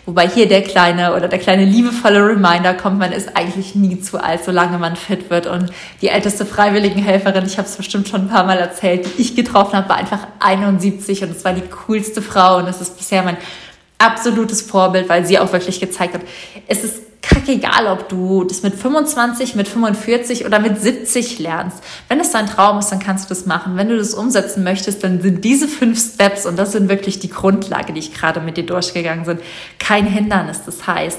wobei 0.04 0.28
hier 0.28 0.48
der 0.48 0.62
kleine 0.62 1.14
oder 1.14 1.28
der 1.28 1.38
kleine 1.38 1.64
liebevolle 1.64 2.26
Reminder 2.26 2.74
kommt, 2.74 2.98
man 2.98 3.12
ist 3.12 3.36
eigentlich 3.36 3.76
nie 3.76 4.00
zu 4.00 4.20
alt, 4.20 4.44
solange 4.44 4.78
man 4.78 4.96
fit 4.96 5.30
wird. 5.30 5.46
Und 5.46 5.70
die 6.02 6.08
älteste 6.08 6.44
Freiwilligenhelferin, 6.44 7.46
ich 7.46 7.56
habe 7.56 7.68
es 7.68 7.76
bestimmt 7.76 8.08
schon 8.08 8.22
ein 8.22 8.28
paar 8.28 8.44
Mal 8.44 8.58
erzählt, 8.58 9.06
die 9.06 9.22
ich 9.22 9.36
getroffen 9.36 9.76
habe, 9.76 9.88
war 9.88 9.96
einfach 9.96 10.26
71 10.40 11.22
und 11.22 11.30
es 11.30 11.44
war 11.44 11.52
die 11.52 11.62
coolste 11.86 12.20
Frau 12.20 12.56
und 12.56 12.66
es 12.66 12.80
ist 12.80 12.98
bisher 12.98 13.22
mein 13.22 13.36
absolutes 13.98 14.60
Vorbild, 14.60 15.08
weil 15.08 15.24
sie 15.24 15.38
auch 15.38 15.52
wirklich 15.52 15.78
gezeigt 15.78 16.14
hat, 16.14 16.22
es 16.66 16.82
ist 16.82 17.13
kackegal, 17.28 17.86
ob 17.86 18.08
du 18.08 18.44
das 18.44 18.62
mit 18.62 18.74
25, 18.74 19.54
mit 19.54 19.68
45 19.68 20.46
oder 20.46 20.58
mit 20.58 20.80
70 20.80 21.38
lernst. 21.38 21.82
Wenn 22.08 22.20
es 22.20 22.30
dein 22.30 22.46
Traum 22.46 22.78
ist, 22.78 22.90
dann 22.90 22.98
kannst 22.98 23.26
du 23.26 23.28
das 23.34 23.46
machen. 23.46 23.76
Wenn 23.76 23.88
du 23.88 23.96
das 23.96 24.14
umsetzen 24.14 24.64
möchtest, 24.64 25.02
dann 25.04 25.20
sind 25.20 25.44
diese 25.44 25.68
fünf 25.68 25.98
Steps, 25.98 26.46
und 26.46 26.58
das 26.58 26.72
sind 26.72 26.88
wirklich 26.88 27.18
die 27.18 27.30
Grundlage, 27.30 27.92
die 27.92 28.00
ich 28.00 28.14
gerade 28.14 28.40
mit 28.40 28.56
dir 28.56 28.66
durchgegangen 28.66 29.24
bin, 29.24 29.38
kein 29.78 30.06
Hindernis. 30.06 30.62
Das 30.64 30.86
heißt, 30.86 31.18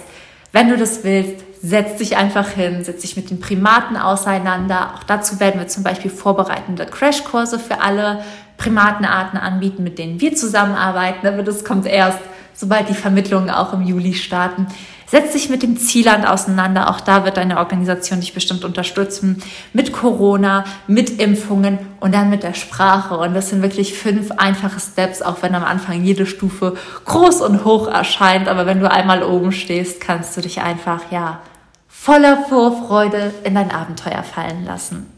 wenn 0.52 0.70
du 0.70 0.78
das 0.78 1.04
willst, 1.04 1.44
setz 1.62 1.98
dich 1.98 2.16
einfach 2.16 2.50
hin, 2.50 2.84
setz 2.84 3.02
dich 3.02 3.18
mit 3.18 3.30
den 3.30 3.40
Primaten 3.40 3.98
auseinander. 3.98 4.94
Auch 4.96 5.04
dazu 5.04 5.40
werden 5.40 5.60
wir 5.60 5.68
zum 5.68 5.84
Beispiel 5.84 6.12
vorbereitende 6.12 6.86
Crashkurse 6.86 7.60
für 7.60 7.82
alle 7.82 8.24
Primatenarten 8.58 9.38
anbieten, 9.38 9.84
mit 9.84 10.00
denen 10.00 10.22
wir 10.22 10.36
zusammenarbeiten. 10.36 11.28
Aber 11.28 11.44
das 11.44 11.66
kommt 11.66 11.88
erst, 11.88 12.20
sobald 12.54 12.88
die 12.90 12.94
Vermittlungen 12.94 13.50
auch 13.50 13.74
im 13.74 13.82
Juli 13.82 14.14
starten. 14.14 14.68
Setz 15.16 15.32
dich 15.32 15.50
mit 15.50 15.64
dem 15.64 15.78
Zielland 15.78 16.28
auseinander. 16.28 16.90
Auch 16.90 17.00
da 17.00 17.24
wird 17.24 17.38
deine 17.38 17.60
Organisation 17.60 18.20
dich 18.20 18.34
bestimmt 18.34 18.66
unterstützen. 18.66 19.42
Mit 19.72 19.94
Corona, 19.94 20.66
mit 20.88 21.22
Impfungen 21.22 21.80
und 22.02 22.14
dann 22.14 22.30
mit 22.30 22.44
der 22.44 22.54
Sprache. 22.54 23.16
Und 23.16 23.34
das 23.34 23.50
sind 23.50 23.62
wirklich 23.62 23.94
fünf 23.94 24.32
einfache 24.32 24.82
Steps, 24.82 25.22
auch 25.22 25.38
wenn 25.42 25.56
am 25.56 25.64
Anfang 25.64 26.04
jede 26.04 26.26
Stufe 26.26 26.76
groß 27.06 27.40
und 27.44 27.64
hoch 27.64 27.88
erscheint. 27.88 28.50
Aber 28.50 28.66
wenn 28.66 28.82
du 28.82 28.92
einmal 28.92 29.24
oben 29.24 29.54
stehst, 29.54 30.02
kannst 30.02 30.36
du 30.36 30.42
dich 30.42 30.60
einfach, 30.60 31.00
ja, 31.12 31.40
voller 31.88 32.44
Vorfreude 32.50 33.34
in 33.46 33.56
dein 33.56 33.72
Abenteuer 33.72 34.22
fallen 34.22 34.66
lassen. 34.66 35.15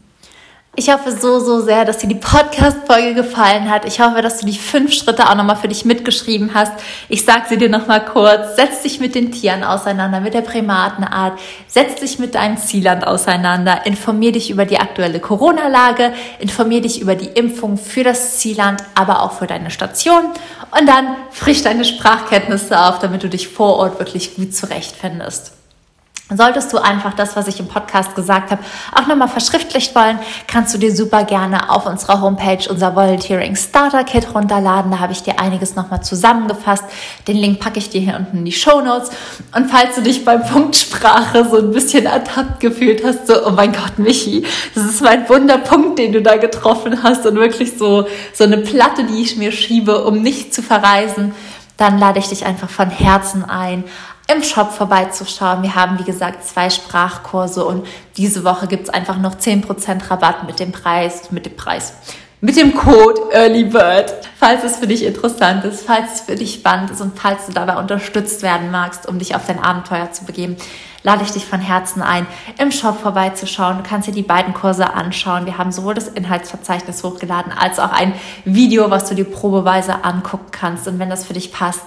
Ich 0.78 0.92
hoffe 0.92 1.10
so, 1.10 1.40
so 1.40 1.60
sehr, 1.60 1.84
dass 1.84 1.98
dir 1.98 2.06
die 2.06 2.14
Podcast-Folge 2.14 3.12
gefallen 3.12 3.68
hat. 3.68 3.84
Ich 3.84 3.98
hoffe, 3.98 4.22
dass 4.22 4.38
du 4.38 4.46
die 4.46 4.56
fünf 4.56 4.92
Schritte 4.92 5.28
auch 5.28 5.34
nochmal 5.34 5.56
für 5.56 5.66
dich 5.66 5.84
mitgeschrieben 5.84 6.54
hast. 6.54 6.70
Ich 7.08 7.24
sage 7.24 7.46
sie 7.48 7.56
dir 7.56 7.68
nochmal 7.68 8.04
kurz. 8.04 8.54
Setz 8.54 8.82
dich 8.82 9.00
mit 9.00 9.16
den 9.16 9.32
Tieren 9.32 9.64
auseinander, 9.64 10.20
mit 10.20 10.34
der 10.34 10.42
Primatenart. 10.42 11.36
Setz 11.66 11.96
dich 11.96 12.20
mit 12.20 12.36
deinem 12.36 12.58
Zielland 12.58 13.04
auseinander. 13.04 13.86
Informier 13.86 14.30
dich 14.30 14.50
über 14.50 14.66
die 14.66 14.78
aktuelle 14.78 15.18
Corona-Lage. 15.18 16.12
Informier 16.38 16.80
dich 16.80 17.00
über 17.00 17.16
die 17.16 17.26
Impfung 17.26 17.76
für 17.76 18.04
das 18.04 18.38
Zielland, 18.38 18.80
aber 18.94 19.22
auch 19.24 19.32
für 19.32 19.48
deine 19.48 19.72
Station. 19.72 20.26
Und 20.78 20.86
dann 20.86 21.16
frisch 21.32 21.64
deine 21.64 21.84
Sprachkenntnisse 21.84 22.80
auf, 22.80 23.00
damit 23.00 23.24
du 23.24 23.28
dich 23.28 23.48
vor 23.48 23.78
Ort 23.78 23.98
wirklich 23.98 24.36
gut 24.36 24.54
zurechtfindest. 24.54 25.57
Solltest 26.30 26.74
du 26.74 26.78
einfach 26.78 27.14
das, 27.14 27.36
was 27.36 27.48
ich 27.48 27.58
im 27.58 27.68
Podcast 27.68 28.14
gesagt 28.14 28.50
habe, 28.50 28.62
auch 28.94 29.06
nochmal 29.06 29.28
verschriftlicht 29.28 29.94
wollen, 29.94 30.18
kannst 30.46 30.74
du 30.74 30.78
dir 30.78 30.94
super 30.94 31.24
gerne 31.24 31.70
auf 31.70 31.86
unserer 31.86 32.20
Homepage 32.20 32.68
unser 32.68 32.94
Volunteering 32.94 33.56
Starter 33.56 34.04
Kit 34.04 34.34
runterladen. 34.34 34.90
Da 34.90 34.98
habe 34.98 35.12
ich 35.12 35.22
dir 35.22 35.40
einiges 35.40 35.74
nochmal 35.74 36.02
zusammengefasst. 36.02 36.84
Den 37.26 37.38
Link 37.38 37.60
packe 37.60 37.78
ich 37.78 37.88
dir 37.88 38.02
hier 38.02 38.16
unten 38.16 38.38
in 38.38 38.44
die 38.44 38.52
Show 38.52 38.82
Notes. 38.82 39.10
Und 39.54 39.70
falls 39.70 39.94
du 39.94 40.02
dich 40.02 40.26
beim 40.26 40.44
Punkt 40.44 40.76
Sprache 40.76 41.46
so 41.50 41.56
ein 41.56 41.70
bisschen 41.70 42.04
ertappt 42.04 42.60
gefühlt 42.60 43.02
hast, 43.06 43.26
so, 43.26 43.46
oh 43.46 43.52
mein 43.52 43.72
Gott, 43.72 43.98
Michi, 43.98 44.44
das 44.74 44.84
ist 44.84 45.00
mein 45.00 45.26
Wunderpunkt, 45.30 45.98
den 45.98 46.12
du 46.12 46.20
da 46.20 46.36
getroffen 46.36 47.02
hast 47.02 47.24
und 47.24 47.36
wirklich 47.36 47.78
so, 47.78 48.06
so 48.34 48.44
eine 48.44 48.58
Platte, 48.58 49.04
die 49.04 49.22
ich 49.22 49.36
mir 49.38 49.50
schiebe, 49.50 50.04
um 50.04 50.20
nicht 50.20 50.52
zu 50.52 50.62
verreisen, 50.62 51.34
dann 51.78 51.98
lade 51.98 52.18
ich 52.18 52.28
dich 52.28 52.44
einfach 52.44 52.68
von 52.68 52.90
Herzen 52.90 53.48
ein, 53.48 53.84
im 54.32 54.42
Shop 54.42 54.72
vorbeizuschauen. 54.72 55.62
Wir 55.62 55.74
haben, 55.74 55.98
wie 55.98 56.04
gesagt, 56.04 56.44
zwei 56.44 56.68
Sprachkurse 56.70 57.64
und 57.64 57.86
diese 58.16 58.44
Woche 58.44 58.66
gibt's 58.66 58.90
einfach 58.90 59.18
noch 59.18 59.36
10% 59.36 60.10
Rabatt 60.10 60.46
mit 60.46 60.60
dem 60.60 60.70
Preis, 60.70 61.30
mit 61.30 61.46
dem 61.46 61.56
Preis, 61.56 61.94
mit 62.40 62.56
dem 62.56 62.74
Code 62.74 63.20
EarlyBird. 63.32 64.14
Falls 64.38 64.64
es 64.64 64.76
für 64.76 64.86
dich 64.86 65.04
interessant 65.04 65.64
ist, 65.64 65.86
falls 65.86 66.14
es 66.14 66.20
für 66.20 66.36
dich 66.36 66.54
spannend 66.54 66.90
ist 66.90 67.00
und 67.00 67.18
falls 67.18 67.46
du 67.46 67.52
dabei 67.52 67.78
unterstützt 67.78 68.42
werden 68.42 68.70
magst, 68.70 69.08
um 69.08 69.18
dich 69.18 69.34
auf 69.34 69.46
dein 69.46 69.62
Abenteuer 69.62 70.12
zu 70.12 70.26
begeben, 70.26 70.56
lade 71.02 71.22
ich 71.24 71.30
dich 71.30 71.46
von 71.46 71.60
Herzen 71.60 72.02
ein, 72.02 72.26
im 72.58 72.70
Shop 72.70 73.00
vorbeizuschauen. 73.00 73.78
Du 73.78 73.82
kannst 73.82 74.08
dir 74.08 74.12
die 74.12 74.22
beiden 74.22 74.52
Kurse 74.52 74.92
anschauen. 74.92 75.46
Wir 75.46 75.56
haben 75.56 75.72
sowohl 75.72 75.94
das 75.94 76.08
Inhaltsverzeichnis 76.08 77.02
hochgeladen 77.02 77.52
als 77.52 77.78
auch 77.78 77.92
ein 77.92 78.12
Video, 78.44 78.90
was 78.90 79.08
du 79.08 79.14
dir 79.14 79.24
probeweise 79.24 80.04
angucken 80.04 80.50
kannst. 80.50 80.86
Und 80.86 80.98
wenn 80.98 81.08
das 81.08 81.24
für 81.24 81.32
dich 81.32 81.52
passt, 81.52 81.82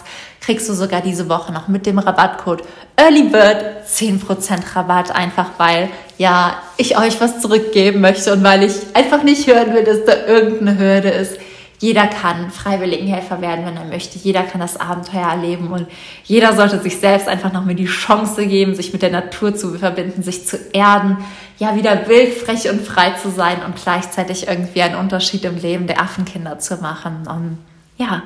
kriegst 0.51 0.67
du 0.67 0.73
sogar 0.73 0.99
diese 0.99 1.29
Woche 1.29 1.53
noch 1.53 1.69
mit 1.69 1.85
dem 1.85 1.97
Rabattcode 1.97 2.63
EarlyBird 2.97 3.87
10% 3.87 4.75
Rabatt, 4.75 5.09
einfach 5.15 5.51
weil 5.57 5.87
ja 6.17 6.57
ich 6.75 6.97
euch 6.97 7.21
was 7.21 7.39
zurückgeben 7.39 8.01
möchte 8.01 8.33
und 8.33 8.43
weil 8.43 8.63
ich 8.63 8.73
einfach 8.93 9.23
nicht 9.23 9.47
hören 9.47 9.73
will, 9.73 9.85
dass 9.85 10.03
da 10.03 10.27
irgendeine 10.27 10.77
Hürde 10.77 11.07
ist. 11.07 11.37
Jeder 11.79 12.05
kann 12.05 12.51
Freiwilligenhelfer 12.51 13.39
werden, 13.39 13.65
wenn 13.65 13.77
er 13.77 13.85
möchte. 13.85 14.19
Jeder 14.19 14.43
kann 14.43 14.59
das 14.59 14.75
Abenteuer 14.75 15.25
erleben 15.25 15.71
und 15.71 15.87
jeder 16.25 16.53
sollte 16.53 16.79
sich 16.79 16.97
selbst 16.97 17.29
einfach 17.29 17.53
noch 17.53 17.63
mal 17.63 17.73
die 17.73 17.85
Chance 17.85 18.45
geben, 18.45 18.75
sich 18.75 18.91
mit 18.91 19.01
der 19.01 19.11
Natur 19.11 19.55
zu 19.55 19.75
verbinden, 19.75 20.21
sich 20.21 20.45
zu 20.45 20.57
erden, 20.73 21.19
ja 21.59 21.77
wieder 21.77 22.09
wild, 22.09 22.33
frech 22.33 22.69
und 22.69 22.85
frei 22.85 23.11
zu 23.11 23.31
sein 23.31 23.63
und 23.65 23.81
gleichzeitig 23.81 24.49
irgendwie 24.49 24.81
einen 24.81 24.95
Unterschied 24.95 25.45
im 25.45 25.55
Leben 25.55 25.87
der 25.87 26.01
Affenkinder 26.01 26.59
zu 26.59 26.75
machen. 26.75 27.25
Und 27.25 27.57
ja, 27.97 28.23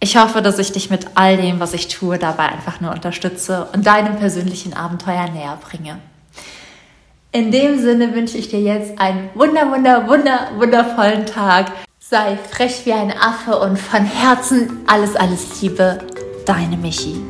ich 0.00 0.16
hoffe, 0.16 0.42
dass 0.42 0.58
ich 0.58 0.72
dich 0.72 0.90
mit 0.90 1.06
all 1.14 1.36
dem, 1.36 1.58
was 1.58 1.72
ich 1.72 1.88
tue, 1.88 2.18
dabei 2.18 2.44
einfach 2.48 2.80
nur 2.80 2.92
unterstütze 2.92 3.68
und 3.72 3.86
deinem 3.86 4.16
persönlichen 4.16 4.74
Abenteuer 4.74 5.28
näher 5.30 5.58
bringe. 5.62 5.98
In 7.32 7.50
dem 7.50 7.78
Sinne 7.80 8.14
wünsche 8.14 8.38
ich 8.38 8.48
dir 8.48 8.60
jetzt 8.60 8.98
einen 8.98 9.30
wunder, 9.34 9.70
wunder, 9.70 10.08
wunder, 10.08 10.50
wundervollen 10.56 11.26
Tag. 11.26 11.72
Sei 11.98 12.38
frech 12.50 12.86
wie 12.86 12.92
ein 12.92 13.12
Affe 13.12 13.58
und 13.58 13.78
von 13.78 14.04
Herzen 14.04 14.84
alles, 14.86 15.16
alles 15.16 15.60
Liebe, 15.60 15.98
deine 16.46 16.76
Michi. 16.76 17.20